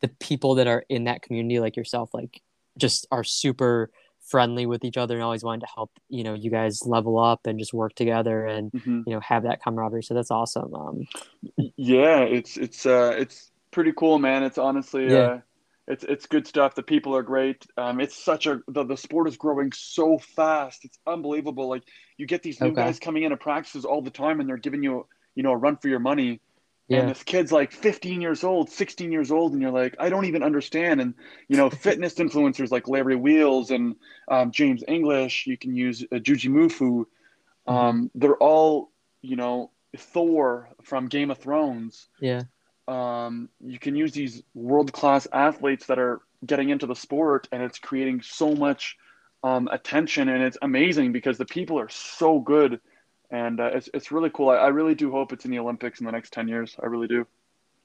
the 0.00 0.08
people 0.20 0.56
that 0.56 0.66
are 0.66 0.84
in 0.88 1.04
that 1.04 1.22
community, 1.22 1.60
like 1.60 1.76
yourself, 1.76 2.10
like 2.14 2.40
just 2.78 3.06
are 3.10 3.24
super 3.24 3.90
friendly 4.28 4.66
with 4.66 4.84
each 4.84 4.96
other 4.96 5.14
and 5.14 5.22
always 5.22 5.42
wanting 5.42 5.60
to 5.60 5.66
help 5.74 5.90
you 6.10 6.22
know 6.22 6.34
you 6.34 6.50
guys 6.50 6.84
level 6.84 7.18
up 7.18 7.46
and 7.46 7.58
just 7.58 7.72
work 7.72 7.94
together 7.94 8.44
and 8.44 8.70
mm-hmm. 8.72 9.00
you 9.06 9.14
know 9.14 9.20
have 9.20 9.44
that 9.44 9.62
camaraderie 9.62 10.02
so 10.02 10.12
that's 10.12 10.30
awesome 10.30 10.74
um 10.74 11.06
yeah 11.76 12.18
it's 12.20 12.58
it's 12.58 12.84
uh 12.84 13.14
it's 13.16 13.50
pretty 13.78 13.92
cool, 13.96 14.18
man. 14.18 14.42
It's 14.42 14.58
honestly, 14.58 15.08
yeah. 15.08 15.18
Uh, 15.18 15.40
it's 15.86 16.02
it's 16.02 16.26
good 16.26 16.48
stuff. 16.48 16.74
The 16.74 16.82
people 16.82 17.14
are 17.14 17.22
great. 17.22 17.64
Um, 17.76 18.00
it's 18.00 18.16
such 18.16 18.48
a 18.48 18.58
the, 18.66 18.82
the 18.82 18.96
sport 18.96 19.28
is 19.28 19.36
growing 19.36 19.70
so 19.70 20.18
fast. 20.18 20.84
It's 20.84 20.98
unbelievable. 21.06 21.68
Like 21.68 21.84
you 22.16 22.26
get 22.26 22.42
these 22.42 22.60
new 22.60 22.70
okay. 22.70 22.82
guys 22.82 22.98
coming 22.98 23.22
in 23.22 23.30
to 23.30 23.36
practices 23.36 23.84
all 23.84 24.02
the 24.02 24.10
time, 24.10 24.40
and 24.40 24.48
they're 24.48 24.56
giving 24.56 24.82
you 24.82 25.06
you 25.36 25.44
know 25.44 25.52
a 25.52 25.56
run 25.56 25.76
for 25.76 25.86
your 25.86 26.00
money. 26.00 26.40
Yeah. 26.88 27.00
And 27.00 27.10
this 27.10 27.22
kid's 27.22 27.52
like 27.52 27.70
15 27.70 28.20
years 28.20 28.42
old, 28.42 28.68
16 28.68 29.12
years 29.12 29.30
old, 29.30 29.52
and 29.52 29.62
you're 29.62 29.70
like, 29.70 29.94
I 30.00 30.08
don't 30.08 30.24
even 30.24 30.42
understand. 30.42 31.00
And 31.00 31.14
you 31.46 31.56
know, 31.56 31.70
fitness 31.86 32.14
influencers 32.14 32.72
like 32.72 32.88
Larry 32.88 33.14
Wheels 33.14 33.70
and 33.70 33.94
um, 34.26 34.50
James 34.50 34.82
English. 34.88 35.46
You 35.46 35.56
can 35.56 35.76
use 35.76 36.02
uh, 36.02 36.16
Jujimufu. 36.16 37.04
Mm-hmm. 37.68 37.72
Um, 37.72 38.10
they're 38.16 38.38
all 38.38 38.90
you 39.22 39.36
know 39.36 39.70
Thor 39.96 40.68
from 40.82 41.06
Game 41.06 41.30
of 41.30 41.38
Thrones. 41.38 42.08
Yeah 42.20 42.42
um, 42.88 43.50
you 43.60 43.78
can 43.78 43.94
use 43.94 44.12
these 44.12 44.42
world 44.54 44.92
class 44.92 45.28
athletes 45.32 45.86
that 45.86 45.98
are 45.98 46.22
getting 46.46 46.70
into 46.70 46.86
the 46.86 46.94
sport, 46.94 47.46
and 47.52 47.62
it's 47.62 47.78
creating 47.78 48.22
so 48.22 48.54
much 48.54 48.96
um, 49.44 49.68
attention, 49.70 50.28
and 50.28 50.42
it's 50.42 50.56
amazing 50.62 51.12
because 51.12 51.36
the 51.36 51.44
people 51.44 51.78
are 51.78 51.90
so 51.90 52.40
good, 52.40 52.80
and 53.30 53.60
uh, 53.60 53.70
it's 53.74 53.90
it's 53.92 54.10
really 54.10 54.30
cool. 54.30 54.48
I, 54.48 54.56
I 54.56 54.68
really 54.68 54.94
do 54.94 55.10
hope 55.10 55.32
it's 55.32 55.44
in 55.44 55.50
the 55.50 55.58
Olympics 55.58 56.00
in 56.00 56.06
the 56.06 56.12
next 56.12 56.32
ten 56.32 56.48
years. 56.48 56.76
I 56.82 56.86
really 56.86 57.08
do. 57.08 57.26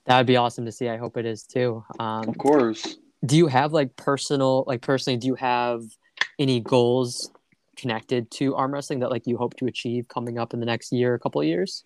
That'd 0.06 0.28
be 0.28 0.38
awesome 0.38 0.66
to 0.66 0.72
see. 0.72 0.90
I 0.90 0.98
hope 0.98 1.18
it 1.18 1.26
is 1.26 1.44
too. 1.44 1.84
Um, 2.00 2.28
of 2.28 2.38
course. 2.38 2.98
Do 3.26 3.38
you 3.38 3.48
have 3.48 3.72
like 3.72 3.96
personal, 3.96 4.64
like 4.68 4.82
personally, 4.82 5.18
do 5.18 5.28
you 5.28 5.36
have 5.36 5.82
any 6.40 6.60
goals 6.60 7.32
connected 7.78 8.30
to 8.32 8.56
arm 8.56 8.74
wrestling 8.74 9.00
that 9.00 9.12
like 9.12 9.28
you 9.28 9.38
hope 9.38 9.56
to 9.58 9.66
achieve 9.66 10.08
coming 10.08 10.38
up 10.38 10.54
in 10.54 10.60
the 10.60 10.66
next 10.66 10.92
year, 10.92 11.14
a 11.14 11.20
couple 11.20 11.42
of 11.42 11.48
years? 11.48 11.86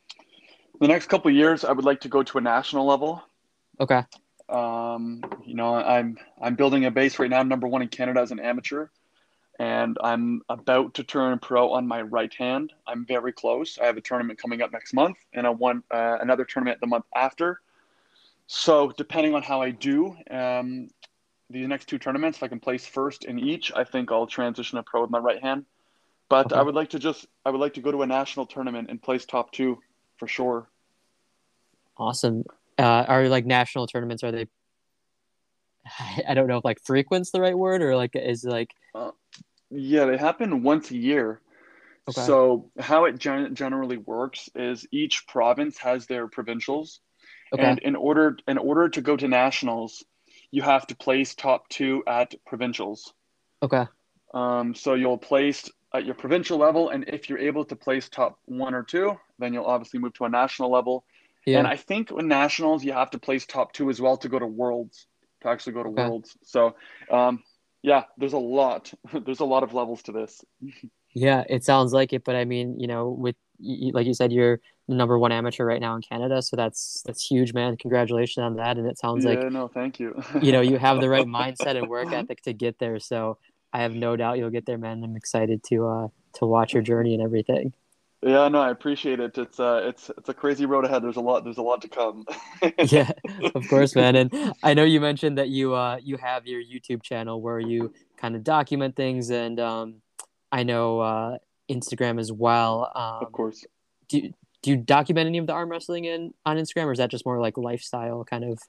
The 0.79 0.87
next 0.87 1.07
couple 1.07 1.31
years, 1.31 1.63
I 1.63 1.71
would 1.71 1.85
like 1.85 2.01
to 2.01 2.09
go 2.09 2.23
to 2.23 2.37
a 2.37 2.41
national 2.41 2.85
level. 2.85 3.23
Okay. 3.79 4.03
Um, 4.49 5.23
you 5.43 5.55
know, 5.55 5.75
I'm 5.75 6.17
I'm 6.41 6.55
building 6.55 6.85
a 6.85 6.91
base 6.91 7.19
right 7.19 7.29
now. 7.29 7.39
I'm 7.39 7.49
number 7.49 7.67
one 7.67 7.81
in 7.81 7.87
Canada 7.87 8.21
as 8.21 8.31
an 8.31 8.39
amateur, 8.39 8.87
and 9.59 9.97
I'm 10.01 10.41
about 10.49 10.93
to 10.95 11.03
turn 11.03 11.37
pro 11.39 11.71
on 11.73 11.87
my 11.87 12.01
right 12.01 12.33
hand. 12.33 12.73
I'm 12.85 13.05
very 13.05 13.33
close. 13.33 13.77
I 13.81 13.85
have 13.85 13.97
a 13.97 14.01
tournament 14.01 14.39
coming 14.39 14.61
up 14.61 14.71
next 14.71 14.93
month, 14.93 15.17
and 15.33 15.45
I 15.47 15.49
want 15.49 15.83
uh, 15.91 16.17
another 16.21 16.45
tournament 16.45 16.79
the 16.79 16.87
month 16.87 17.05
after. 17.15 17.59
So 18.45 18.93
depending 18.97 19.35
on 19.35 19.43
how 19.43 19.61
I 19.61 19.71
do, 19.71 20.15
um, 20.31 20.89
these 21.49 21.67
next 21.67 21.89
two 21.89 21.97
tournaments, 21.97 22.37
if 22.37 22.43
I 22.43 22.47
can 22.47 22.61
place 22.61 22.85
first 22.85 23.25
in 23.25 23.39
each, 23.39 23.73
I 23.75 23.83
think 23.83 24.11
I'll 24.11 24.27
transition 24.27 24.77
to 24.77 24.83
pro 24.83 25.01
with 25.01 25.09
my 25.09 25.19
right 25.19 25.41
hand. 25.41 25.65
But 26.29 26.47
okay. 26.47 26.55
I 26.55 26.61
would 26.61 26.75
like 26.75 26.89
to 26.91 26.99
just 26.99 27.25
I 27.45 27.49
would 27.49 27.59
like 27.59 27.73
to 27.73 27.81
go 27.81 27.91
to 27.91 28.03
a 28.03 28.07
national 28.07 28.45
tournament 28.45 28.89
and 28.89 29.01
place 29.01 29.25
top 29.25 29.51
two 29.51 29.79
for 30.17 30.27
sure. 30.27 30.67
Awesome. 31.97 32.43
Uh, 32.77 33.06
are 33.08 33.27
like 33.27 33.45
national 33.45 33.88
tournaments? 33.88 34.23
Are 34.23 34.32
they? 34.32 34.47
I 36.27 36.34
don't 36.34 36.47
know 36.47 36.58
if 36.58 36.65
like 36.65 36.80
frequent's 36.84 37.32
the 37.32 37.41
right 37.41 37.58
word 37.58 37.82
or 37.82 37.95
like 37.95 38.12
is 38.15 38.43
like. 38.43 38.71
Uh, 38.93 39.12
yeah, 39.69 40.06
they 40.06 40.17
happen 40.17 40.63
once 40.63 40.91
a 40.91 40.97
year. 40.97 41.41
Okay. 42.10 42.21
So 42.21 42.69
how 42.80 43.06
it 43.06 43.17
gen- 43.17 43.53
generally 43.53 43.97
works 43.97 44.49
is 44.56 44.88
each 44.91 45.27
province 45.27 45.77
has 45.80 46.06
their 46.06 46.27
provincials, 46.27 47.01
okay. 47.53 47.63
and 47.63 47.80
in 47.80 47.95
order 47.95 48.38
in 48.47 48.58
order 48.58 48.88
to 48.89 49.01
go 49.01 49.17
to 49.17 49.27
nationals, 49.27 50.06
you 50.51 50.62
have 50.62 50.88
to 50.88 50.95
place 50.95 51.36
top 51.36 51.67
two 51.67 52.03
at 52.08 52.34
provincials. 52.45 53.13
Okay. 53.62 53.86
Um, 54.34 54.73
so 54.73 54.93
you'll 54.93 55.17
place 55.17 55.69
at 55.93 56.06
your 56.06 56.15
provincial 56.15 56.58
level, 56.58 56.89
and 56.89 57.06
if 57.10 57.30
you're 57.30 57.39
able 57.39 57.65
to 57.65 57.75
place 57.75 58.08
top 58.08 58.39
one 58.45 58.73
or 58.73 58.84
two, 58.84 59.17
then 59.39 59.54
you'll 59.54 59.65
obviously 59.65 60.00
move 60.00 60.13
to 60.13 60.26
a 60.26 60.30
national 60.30 60.71
level. 60.71 61.06
Yeah. 61.45 61.60
And 61.60 61.67
I 61.67 61.78
think 61.78 62.12
with 62.12 62.26
nationals, 62.26 62.84
you 62.84 62.93
have 62.93 63.12
to 63.12 63.19
place 63.19 63.45
top 63.45 63.71
two 63.71 63.89
as 63.89 64.02
well 64.02 64.17
to 64.17 64.30
go 64.30 64.38
to 64.38 64.47
worlds, 64.47 65.08
to 65.41 65.50
actually 65.50 65.73
go 65.73 65.84
to 65.84 65.89
okay. 65.89 66.04
worlds. 66.04 66.38
So, 66.43 66.76
um, 67.10 67.43
yeah, 67.82 68.04
there's 68.17 68.34
a 68.34 68.38
lot. 68.38 68.93
there's 69.26 69.39
a 69.39 69.45
lot 69.45 69.63
of 69.63 69.73
levels 69.73 70.04
to 70.04 70.12
this. 70.12 70.43
yeah, 71.13 71.43
it 71.50 71.63
sounds 71.63 71.93
like 71.93 72.13
it, 72.13 72.23
but 72.23 72.36
I 72.36 72.45
mean, 72.45 72.80
you 72.80 72.88
know, 72.88 73.10
with 73.10 73.36
like 73.60 74.06
you 74.06 74.13
said, 74.13 74.32
you're 74.32 74.60
the 74.88 74.95
number 74.95 75.17
one 75.17 75.32
amateur 75.32 75.65
right 75.65 75.82
now 75.82 75.95
in 75.95 76.02
Canada, 76.02 76.41
so 76.41 76.56
that's 76.56 77.02
that's 77.06 77.26
huge, 77.26 77.54
man. 77.54 77.78
Congratulations 77.78 78.43
on 78.43 78.56
that. 78.58 78.78
And 78.78 78.88
it 78.88 79.00
sounds 79.00 79.26
yeah, 79.26 79.32
like 79.32 79.52
no, 79.52 79.67
thank 79.67 80.00
you. 80.00 80.21
you 80.41 80.52
know, 80.52 80.62
you 80.62 80.78
have 80.78 81.02
the 81.02 81.10
right 81.10 81.26
mindset 81.26 81.76
and 81.76 81.89
work 81.89 82.12
ethic 82.12 82.41
to 82.43 82.54
get 82.54 82.80
there. 82.80 83.00
So 83.00 83.38
I 83.73 83.82
have 83.82 83.93
no 83.93 84.15
doubt 84.15 84.38
you'll 84.38 84.50
get 84.50 84.65
there, 84.65 84.78
man. 84.78 85.04
I'm 85.04 85.15
excited 85.15 85.63
to 85.69 85.88
uh 85.88 86.08
to 86.36 86.45
watch 86.45 86.73
your 86.73 86.84
journey 86.84 87.13
and 87.13 87.23
everything. 87.23 87.73
Yeah, 88.23 88.47
no, 88.47 88.60
I 88.60 88.71
appreciate 88.71 89.19
it. 89.19 89.38
It's 89.38 89.60
uh, 89.60 89.82
it's 89.84 90.10
it's 90.17 90.27
a 90.27 90.34
crazy 90.34 90.65
road 90.65 90.86
ahead. 90.86 91.03
There's 91.03 91.17
a 91.17 91.21
lot. 91.21 91.43
There's 91.43 91.60
a 91.60 91.62
lot 91.62 91.82
to 91.84 91.88
come. 91.88 92.25
yeah, 92.80 93.12
of 93.53 93.67
course, 93.67 93.95
man. 93.95 94.15
And 94.15 94.53
I 94.63 94.73
know 94.73 94.84
you 94.84 94.99
mentioned 94.99 95.38
that 95.38 95.49
you 95.49 95.75
uh 95.75 95.99
you 96.01 96.17
have 96.17 96.47
your 96.47 96.62
YouTube 96.62 97.03
channel 97.03 97.39
where 97.41 97.60
you 97.60 97.93
kind 98.17 98.36
of 98.36 98.43
document 98.43 98.95
things, 98.95 99.30
and 99.30 99.60
um, 99.60 99.95
I 100.51 100.63
know 100.63 100.99
uh 100.99 101.38
Instagram 101.69 102.19
as 102.19 102.32
well. 102.32 102.91
Um, 102.95 103.25
of 103.25 103.32
course. 103.32 103.63
Do 104.10 104.34
do 104.63 104.71
you 104.71 104.77
document 104.77 105.27
any 105.27 105.38
of 105.38 105.45
the 105.45 105.53
arm 105.53 105.69
wrestling 105.69 106.06
in 106.06 106.34
on 106.43 106.58
Instagram, 106.58 106.86
or 106.86 106.93
is 106.93 106.97
that 106.97 107.12
just 107.12 107.25
more 107.25 107.39
like 107.39 107.56
lifestyle 107.56 108.23
kind 108.23 108.43
of? 108.43 108.60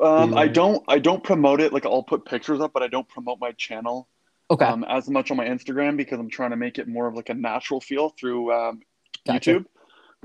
Um, 0.00 0.34
I 0.38 0.48
don't 0.48 0.82
I 0.88 0.98
don't 0.98 1.22
promote 1.22 1.60
it. 1.60 1.72
Like 1.72 1.84
I'll 1.84 2.02
put 2.02 2.24
pictures 2.24 2.60
up, 2.60 2.72
but 2.72 2.82
I 2.82 2.88
don't 2.88 3.08
promote 3.08 3.40
my 3.40 3.52
channel. 3.52 4.08
Okay. 4.52 4.66
Um, 4.66 4.84
as 4.84 5.08
much 5.08 5.30
on 5.30 5.38
my 5.38 5.46
Instagram 5.46 5.96
because 5.96 6.20
I'm 6.20 6.28
trying 6.28 6.50
to 6.50 6.56
make 6.56 6.78
it 6.78 6.86
more 6.86 7.06
of 7.06 7.14
like 7.14 7.30
a 7.30 7.34
natural 7.34 7.80
feel 7.80 8.10
through 8.10 8.52
um, 8.52 8.80
gotcha. 9.26 9.50
YouTube. 9.50 9.64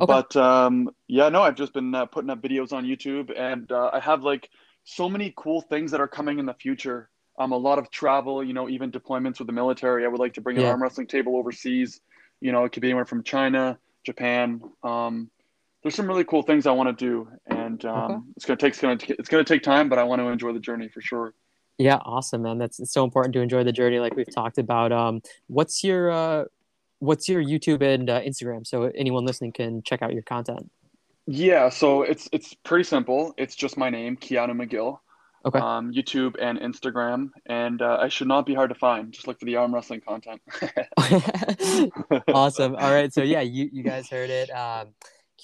Okay. 0.01 0.05
But 0.05 0.35
um, 0.35 0.89
yeah, 1.07 1.29
no, 1.29 1.43
I've 1.43 1.55
just 1.55 1.73
been 1.73 1.95
uh, 1.95 2.05
putting 2.07 2.29
up 2.29 2.41
videos 2.41 2.73
on 2.73 2.83
YouTube, 2.83 3.31
and 3.35 3.71
uh, 3.71 3.89
I 3.93 4.01
have 4.01 4.23
like 4.23 4.49
so 4.83 5.07
many 5.09 5.33
cool 5.37 5.61
things 5.61 5.91
that 5.91 6.01
are 6.01 6.09
coming 6.09 6.39
in 6.39 6.45
the 6.45 6.53
future. 6.53 7.09
Um, 7.39 7.53
a 7.53 7.57
lot 7.57 7.79
of 7.79 7.89
travel, 7.89 8.43
you 8.43 8.53
know, 8.53 8.67
even 8.67 8.91
deployments 8.91 9.39
with 9.39 9.47
the 9.47 9.53
military. 9.53 10.03
I 10.03 10.09
would 10.09 10.19
like 10.19 10.33
to 10.33 10.41
bring 10.41 10.57
an 10.57 10.65
arm 10.65 10.83
wrestling 10.83 11.07
table 11.07 11.37
overseas. 11.37 12.01
You 12.41 12.51
know, 12.51 12.65
it 12.65 12.73
could 12.73 12.81
be 12.81 12.89
anywhere 12.89 13.05
from 13.05 13.23
China, 13.23 13.79
Japan. 14.03 14.61
Um, 14.83 15.29
there's 15.83 15.95
some 15.95 16.07
really 16.07 16.25
cool 16.25 16.41
things 16.41 16.67
I 16.67 16.71
want 16.71 16.97
to 16.97 17.05
do, 17.05 17.29
and 17.45 17.83
um, 17.85 18.11
okay. 18.11 18.21
it's 18.35 18.45
gonna 18.45 18.57
take 18.57 18.73
it's 18.73 18.81
gonna 18.81 18.97
it's 19.07 19.29
gonna 19.29 19.43
take 19.45 19.63
time, 19.63 19.87
but 19.87 19.97
I 19.97 20.03
want 20.03 20.19
to 20.21 20.27
enjoy 20.27 20.51
the 20.51 20.59
journey 20.59 20.89
for 20.89 20.99
sure. 20.99 21.33
Yeah, 21.77 21.97
awesome, 21.97 22.41
man. 22.41 22.57
That's 22.57 22.79
it's 22.79 22.91
so 22.91 23.03
important 23.03 23.33
to 23.33 23.41
enjoy 23.41 23.63
the 23.63 23.71
journey, 23.71 23.99
like 23.99 24.15
we've 24.15 24.33
talked 24.33 24.57
about. 24.57 24.91
Um, 24.91 25.21
what's 25.47 25.83
your 25.83 26.09
uh, 26.11 26.45
what's 26.99 27.29
your 27.29 27.43
YouTube 27.43 27.81
and 27.81 28.09
uh, 28.09 28.21
Instagram, 28.21 28.65
so 28.65 28.91
anyone 28.95 29.25
listening 29.25 29.51
can 29.51 29.83
check 29.83 30.01
out 30.01 30.13
your 30.13 30.23
content. 30.23 30.71
Yeah, 31.27 31.69
so 31.69 32.01
it's 32.01 32.27
it's 32.31 32.53
pretty 32.53 32.83
simple. 32.83 33.33
It's 33.37 33.55
just 33.55 33.77
my 33.77 33.89
name, 33.89 34.17
Keanu 34.17 34.51
McGill. 34.51 34.99
Okay. 35.45 35.59
Um, 35.59 35.93
YouTube 35.93 36.35
and 36.41 36.59
Instagram, 36.59 37.29
and 37.45 37.81
uh, 37.81 37.99
I 38.01 38.09
should 38.09 38.27
not 38.27 38.45
be 38.45 38.55
hard 38.55 38.69
to 38.69 38.75
find. 38.75 39.13
Just 39.13 39.27
look 39.27 39.39
for 39.39 39.45
the 39.45 39.55
arm 39.55 39.73
wrestling 39.73 40.01
content. 40.01 40.41
awesome. 42.33 42.75
All 42.75 42.91
right, 42.91 43.13
so 43.13 43.21
yeah, 43.21 43.41
you 43.41 43.69
you 43.71 43.83
guys 43.83 44.09
heard 44.09 44.29
it. 44.29 44.49
Um, 44.49 44.89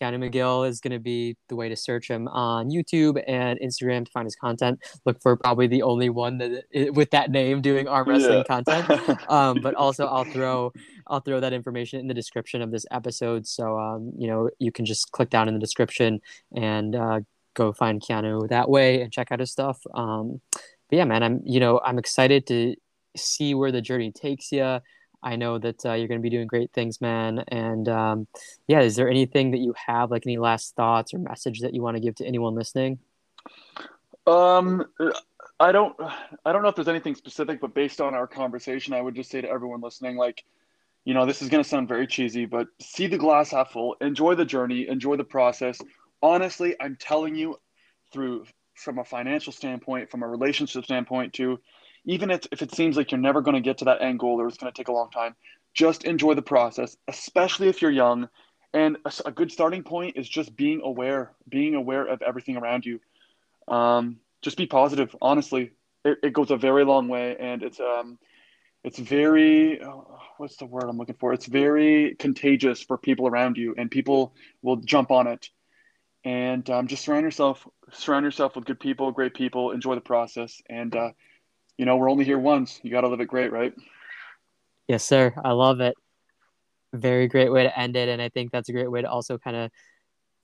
Keanu 0.04 0.30
McGill 0.30 0.68
is 0.68 0.82
going 0.82 0.92
to 0.92 1.00
be 1.00 1.38
the 1.48 1.56
way 1.56 1.70
to 1.70 1.76
search 1.76 2.10
him 2.10 2.28
on 2.28 2.70
YouTube 2.70 3.24
and 3.26 3.58
Instagram 3.60 4.06
to 4.06 4.12
find 4.12 4.26
his 4.26 4.36
content. 4.36 4.80
Look 5.06 5.22
for 5.22 5.38
probably 5.38 5.68
the 5.68 5.82
only 5.84 6.10
one 6.10 6.38
that 6.40 6.66
with 6.94 7.12
that 7.12 7.32
name 7.32 7.62
doing 7.62 7.88
arm 7.88 8.10
wrestling 8.10 8.40
yeah. 8.40 8.44
content. 8.44 9.20
Um, 9.30 9.60
but 9.62 9.74
also, 9.76 10.06
I'll 10.06 10.26
throw 10.26 10.74
I'll 11.08 11.20
throw 11.20 11.40
that 11.40 11.54
information 11.54 12.00
in 12.00 12.08
the 12.08 12.14
description 12.14 12.62
of 12.62 12.72
this 12.72 12.86
episode, 12.92 13.48
so 13.48 13.80
um, 13.80 14.12
you 14.18 14.28
know 14.28 14.50
you 14.60 14.72
can 14.72 14.86
just 14.86 15.12
click 15.12 15.30
down 15.30 15.48
in 15.48 15.54
the 15.54 15.60
description 15.60 16.20
and 16.56 16.96
uh, 16.96 17.22
go 17.54 17.72
find 17.72 18.02
Keanu 18.02 18.48
that 18.50 18.70
way 18.70 19.02
and 19.02 19.12
check 19.12 19.32
out 19.32 19.40
his 19.40 19.52
stuff. 19.52 19.80
Um, 19.94 20.42
but 20.90 20.98
yeah, 20.98 21.06
man, 21.06 21.24
I'm 21.24 21.42
you 21.46 21.60
know 21.60 21.80
I'm 21.84 21.98
excited 21.98 22.46
to 22.48 22.76
see 23.16 23.54
where 23.54 23.72
the 23.72 23.82
journey 23.82 24.12
takes 24.12 24.52
you. 24.52 24.80
I 25.24 25.38
know 25.38 25.58
that 25.58 25.86
uh, 25.86 25.94
you're 25.94 26.08
going 26.08 26.20
to 26.20 26.24
be 26.24 26.30
doing 26.30 26.48
great 26.48 26.72
things, 26.74 27.00
man. 27.00 27.44
And 27.48 27.88
um, 27.88 28.28
yeah, 28.68 28.82
is 28.82 28.96
there 28.96 29.10
anything 29.10 29.52
that 29.52 29.60
you 29.60 29.74
have, 29.88 30.12
like 30.12 30.24
any 30.26 30.38
last 30.38 30.76
thoughts 30.76 31.14
or 31.14 31.20
message 31.20 31.62
that 31.62 31.74
you 31.74 31.82
want 31.82 31.96
to 31.96 32.02
give 32.02 32.16
to 32.16 32.26
anyone 32.26 32.56
listening? 32.56 33.00
Um, 34.28 34.86
I 35.60 35.72
don't, 35.72 35.96
I 36.46 36.52
don't 36.52 36.62
know 36.62 36.70
if 36.70 36.76
there's 36.76 36.88
anything 36.88 37.16
specific, 37.16 37.62
but 37.62 37.74
based 37.74 38.02
on 38.02 38.14
our 38.14 38.28
conversation, 38.28 38.94
I 38.94 39.02
would 39.02 39.16
just 39.16 39.32
say 39.32 39.42
to 39.42 39.50
everyone 39.50 39.82
listening, 39.82 40.18
like, 40.18 40.44
you 41.06 41.14
know, 41.14 41.26
this 41.26 41.42
is 41.42 41.50
going 41.50 41.64
to 41.64 41.70
sound 41.70 41.88
very 41.88 42.08
cheesy, 42.08 42.46
but 42.46 42.68
see 42.82 43.08
the 43.08 43.18
glass 43.18 43.52
half 43.52 43.72
full, 43.72 43.96
enjoy 44.02 44.36
the 44.36 44.46
journey, 44.46 44.88
enjoy 44.88 45.18
the 45.18 45.24
process. 45.24 45.80
Honestly, 46.22 46.76
I'm 46.80 46.98
telling 47.00 47.36
you, 47.36 47.60
through 48.12 48.46
from 48.76 49.00
a 49.00 49.04
financial 49.04 49.52
standpoint, 49.52 50.10
from 50.10 50.24
a 50.24 50.28
relationship 50.28 50.86
standpoint, 50.86 51.34
to 51.34 51.60
even 52.06 52.32
if, 52.32 52.48
if 52.52 52.62
it 52.62 52.74
seems 52.74 52.98
like 52.98 53.12
you're 53.12 53.22
never 53.22 53.42
going 53.42 53.56
to 53.56 53.62
get 53.62 53.80
to 53.80 53.86
that 53.86 54.02
end 54.02 54.20
goal 54.20 54.40
or 54.40 54.48
it's 54.48 54.58
going 54.58 54.72
to 54.72 54.78
take 54.78 54.88
a 54.88 54.94
long 54.94 55.10
time, 55.10 55.36
just 55.74 56.04
enjoy 56.04 56.34
the 56.34 56.42
process, 56.42 56.98
especially 57.08 57.68
if 57.68 57.82
you're 57.82 57.92
young. 57.92 58.30
And 58.74 58.98
a, 59.06 59.12
a 59.28 59.32
good 59.32 59.52
starting 59.52 59.84
point 59.84 60.18
is 60.18 60.28
just 60.28 60.56
being 60.56 60.82
aware, 60.84 61.32
being 61.48 61.76
aware 61.76 62.06
of 62.06 62.22
everything 62.22 62.58
around 62.58 62.86
you. 62.86 63.00
Um, 63.68 64.18
just 64.42 64.58
be 64.58 64.66
positive. 64.66 65.16
Honestly, 65.22 65.72
it, 66.04 66.18
it, 66.24 66.34
goes 66.34 66.52
a 66.52 66.58
very 66.58 66.84
long 66.84 67.08
way, 67.08 67.38
and 67.40 67.64
it's 67.64 67.80
um, 67.80 68.18
it's 68.84 69.00
very 69.00 69.82
oh, 69.82 70.20
what's 70.38 70.58
the 70.58 70.66
word 70.66 70.84
I'm 70.84 70.98
looking 70.98 71.16
for? 71.16 71.34
It's 71.34 71.46
very 71.46 72.16
contagious 72.16 72.82
for 72.82 72.98
people 72.98 73.28
around 73.28 73.58
you, 73.58 73.74
and 73.78 73.90
people 73.90 74.34
will 74.62 74.78
jump 74.78 75.12
on 75.12 75.28
it. 75.28 75.50
And 76.26 76.68
um, 76.70 76.88
just 76.88 77.06
surround 77.06 77.24
yourself, 77.24 77.68
surround 77.92 78.26
yourself 78.26 78.56
with 78.56 78.66
good 78.66 78.80
people, 78.80 79.12
great 79.12 79.34
people. 79.34 79.72
Enjoy 79.72 79.96
the 79.96 80.02
process, 80.02 80.62
and 80.70 80.96
uh, 80.96 81.12
you 81.78 81.86
know, 81.86 81.98
we're 81.98 82.10
only 82.10 82.26
here 82.26 82.40
once. 82.40 82.80
You 82.84 82.92
got 82.92 83.02
to 83.02 83.08
live 83.08 83.22
it 83.22 83.28
great, 83.28 83.52
right? 83.52 83.74
Yes, 84.88 85.04
sir. 85.04 85.34
I 85.44 85.52
love 85.52 85.80
it. 85.80 85.96
Very 86.94 87.28
great 87.28 87.52
way 87.52 87.64
to 87.64 87.80
end 87.80 87.96
it. 87.96 88.10
And 88.10 88.22
I 88.22 88.30
think 88.30 88.52
that's 88.52 88.70
a 88.70 88.74
great 88.74 88.92
way 88.92 89.02
to 89.02 89.10
also 89.10 89.38
kind 89.38 89.56
of 89.56 89.72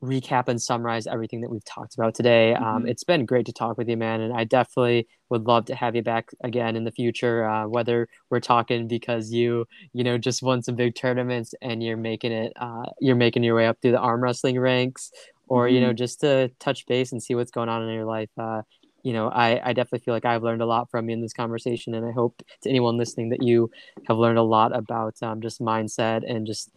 recap 0.03 0.47
and 0.47 0.61
summarize 0.61 1.07
everything 1.07 1.41
that 1.41 1.49
we've 1.49 1.65
talked 1.65 1.95
about 1.95 2.15
today. 2.15 2.53
Um, 2.53 2.63
mm-hmm. 2.63 2.75
Um, 2.75 2.87
it's 2.87 3.03
been 3.03 3.25
great 3.25 3.45
to 3.47 3.53
talk 3.53 3.77
with 3.77 3.89
you, 3.89 3.97
man. 3.97 4.21
And 4.21 4.33
I 4.33 4.45
definitely 4.45 5.07
would 5.29 5.45
love 5.45 5.65
to 5.65 5.75
have 5.75 5.95
you 5.95 6.01
back 6.01 6.29
again 6.43 6.75
in 6.75 6.85
the 6.85 6.91
future, 6.91 7.43
uh, 7.45 7.67
whether 7.67 8.07
we're 8.29 8.39
talking 8.39 8.87
because 8.87 9.31
you, 9.31 9.65
you 9.93 10.03
know, 10.03 10.17
just 10.17 10.41
won 10.41 10.63
some 10.63 10.75
big 10.75 10.95
tournaments 10.95 11.53
and 11.61 11.83
you're 11.83 11.97
making 11.97 12.31
it, 12.31 12.53
uh, 12.55 12.85
you're 12.99 13.15
making 13.15 13.43
your 13.43 13.55
way 13.55 13.67
up 13.67 13.77
through 13.81 13.91
the 13.91 13.99
arm 13.99 14.21
wrestling 14.21 14.59
ranks 14.59 15.11
or, 15.47 15.65
mm-hmm. 15.65 15.75
you 15.75 15.81
know, 15.81 15.87
mm-hmm. 15.87 15.97
just 15.97 16.21
to 16.21 16.49
touch 16.59 16.85
base 16.85 17.11
and 17.11 17.21
see 17.21 17.35
what's 17.35 17.51
going 17.51 17.69
on 17.69 17.83
in 17.83 17.93
your 17.93 18.05
life. 18.05 18.29
Uh, 18.37 18.61
you 19.03 19.13
know, 19.13 19.29
I, 19.29 19.69
I 19.69 19.73
definitely 19.73 19.99
feel 19.99 20.13
like 20.13 20.25
I've 20.25 20.43
learned 20.43 20.61
a 20.61 20.65
lot 20.65 20.89
from 20.89 21.09
you 21.09 21.13
in 21.13 21.21
this 21.21 21.33
conversation. 21.33 21.93
And 21.93 22.05
I 22.05 22.11
hope 22.11 22.41
to 22.61 22.69
anyone 22.69 22.97
listening 22.97 23.29
that 23.29 23.43
you 23.43 23.69
have 24.07 24.17
learned 24.17 24.37
a 24.37 24.43
lot 24.43 24.75
about 24.75 25.15
um, 25.21 25.41
just 25.41 25.61
mindset 25.61 26.29
and 26.29 26.45
just 26.45 26.71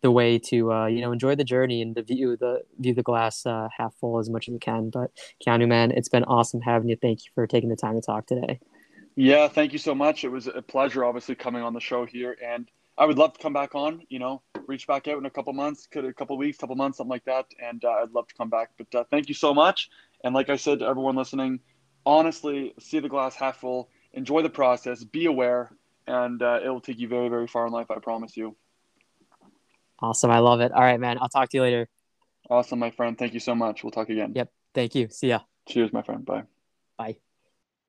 the 0.00 0.10
way 0.10 0.38
to, 0.38 0.72
uh, 0.72 0.86
you 0.86 1.00
know, 1.00 1.12
enjoy 1.12 1.34
the 1.34 1.44
journey 1.44 1.82
and 1.82 1.96
to 1.96 2.02
view 2.02 2.36
the, 2.36 2.62
view 2.78 2.94
the 2.94 3.02
glass 3.02 3.44
uh, 3.46 3.68
half 3.76 3.94
full 3.94 4.18
as 4.18 4.30
much 4.30 4.48
as 4.48 4.52
you 4.52 4.60
can. 4.60 4.90
But 4.90 5.10
Keanu, 5.44 5.66
man, 5.66 5.90
it's 5.90 6.08
been 6.08 6.24
awesome 6.24 6.60
having 6.60 6.88
you. 6.88 6.96
Thank 6.96 7.24
you 7.24 7.30
for 7.34 7.46
taking 7.46 7.68
the 7.68 7.76
time 7.76 7.94
to 7.94 8.00
talk 8.00 8.26
today. 8.26 8.60
Yeah, 9.16 9.48
thank 9.48 9.72
you 9.72 9.78
so 9.80 9.94
much. 9.94 10.22
It 10.22 10.28
was 10.28 10.46
a 10.46 10.62
pleasure, 10.62 11.04
obviously, 11.04 11.34
coming 11.34 11.62
on 11.62 11.74
the 11.74 11.80
show 11.80 12.06
here. 12.06 12.36
And 12.44 12.70
I 12.96 13.04
would 13.04 13.18
love 13.18 13.32
to 13.32 13.40
come 13.40 13.52
back 13.52 13.74
on, 13.74 14.02
you 14.08 14.18
know, 14.18 14.42
reach 14.66 14.86
back 14.86 15.08
out 15.08 15.18
in 15.18 15.26
a 15.26 15.30
couple 15.30 15.52
months, 15.52 15.86
could 15.86 16.04
a 16.04 16.12
couple 16.12 16.36
weeks, 16.36 16.58
couple 16.58 16.74
months, 16.74 16.98
something 16.98 17.10
like 17.10 17.24
that, 17.24 17.46
and 17.62 17.84
uh, 17.84 17.90
I'd 18.02 18.10
love 18.10 18.26
to 18.28 18.34
come 18.34 18.50
back. 18.50 18.70
But 18.76 18.94
uh, 18.94 19.04
thank 19.10 19.28
you 19.28 19.34
so 19.34 19.54
much. 19.54 19.88
And 20.24 20.34
like 20.34 20.50
I 20.50 20.56
said 20.56 20.80
to 20.80 20.86
everyone 20.86 21.14
listening, 21.14 21.60
honestly, 22.08 22.72
see 22.80 22.98
the 22.98 23.08
glass 23.08 23.36
half 23.36 23.58
full, 23.58 23.90
enjoy 24.14 24.42
the 24.42 24.50
process, 24.50 25.04
be 25.04 25.26
aware, 25.26 25.70
and 26.06 26.42
uh, 26.42 26.60
it 26.64 26.68
will 26.68 26.80
take 26.80 26.98
you 26.98 27.06
very, 27.06 27.28
very 27.28 27.46
far 27.46 27.66
in 27.66 27.72
life. 27.72 27.90
I 27.90 27.98
promise 27.98 28.36
you. 28.36 28.56
Awesome. 30.00 30.30
I 30.30 30.38
love 30.38 30.60
it. 30.60 30.72
All 30.72 30.80
right, 30.80 30.98
man. 30.98 31.18
I'll 31.20 31.28
talk 31.28 31.50
to 31.50 31.56
you 31.58 31.62
later. 31.62 31.88
Awesome, 32.48 32.78
my 32.78 32.90
friend. 32.90 33.18
Thank 33.18 33.34
you 33.34 33.40
so 33.40 33.54
much. 33.54 33.84
We'll 33.84 33.90
talk 33.90 34.08
again. 34.08 34.32
Yep. 34.34 34.50
Thank 34.74 34.94
you. 34.94 35.08
See 35.10 35.28
ya. 35.28 35.40
Cheers, 35.68 35.92
my 35.92 36.02
friend. 36.02 36.24
Bye. 36.24 36.44
Bye. 36.96 37.18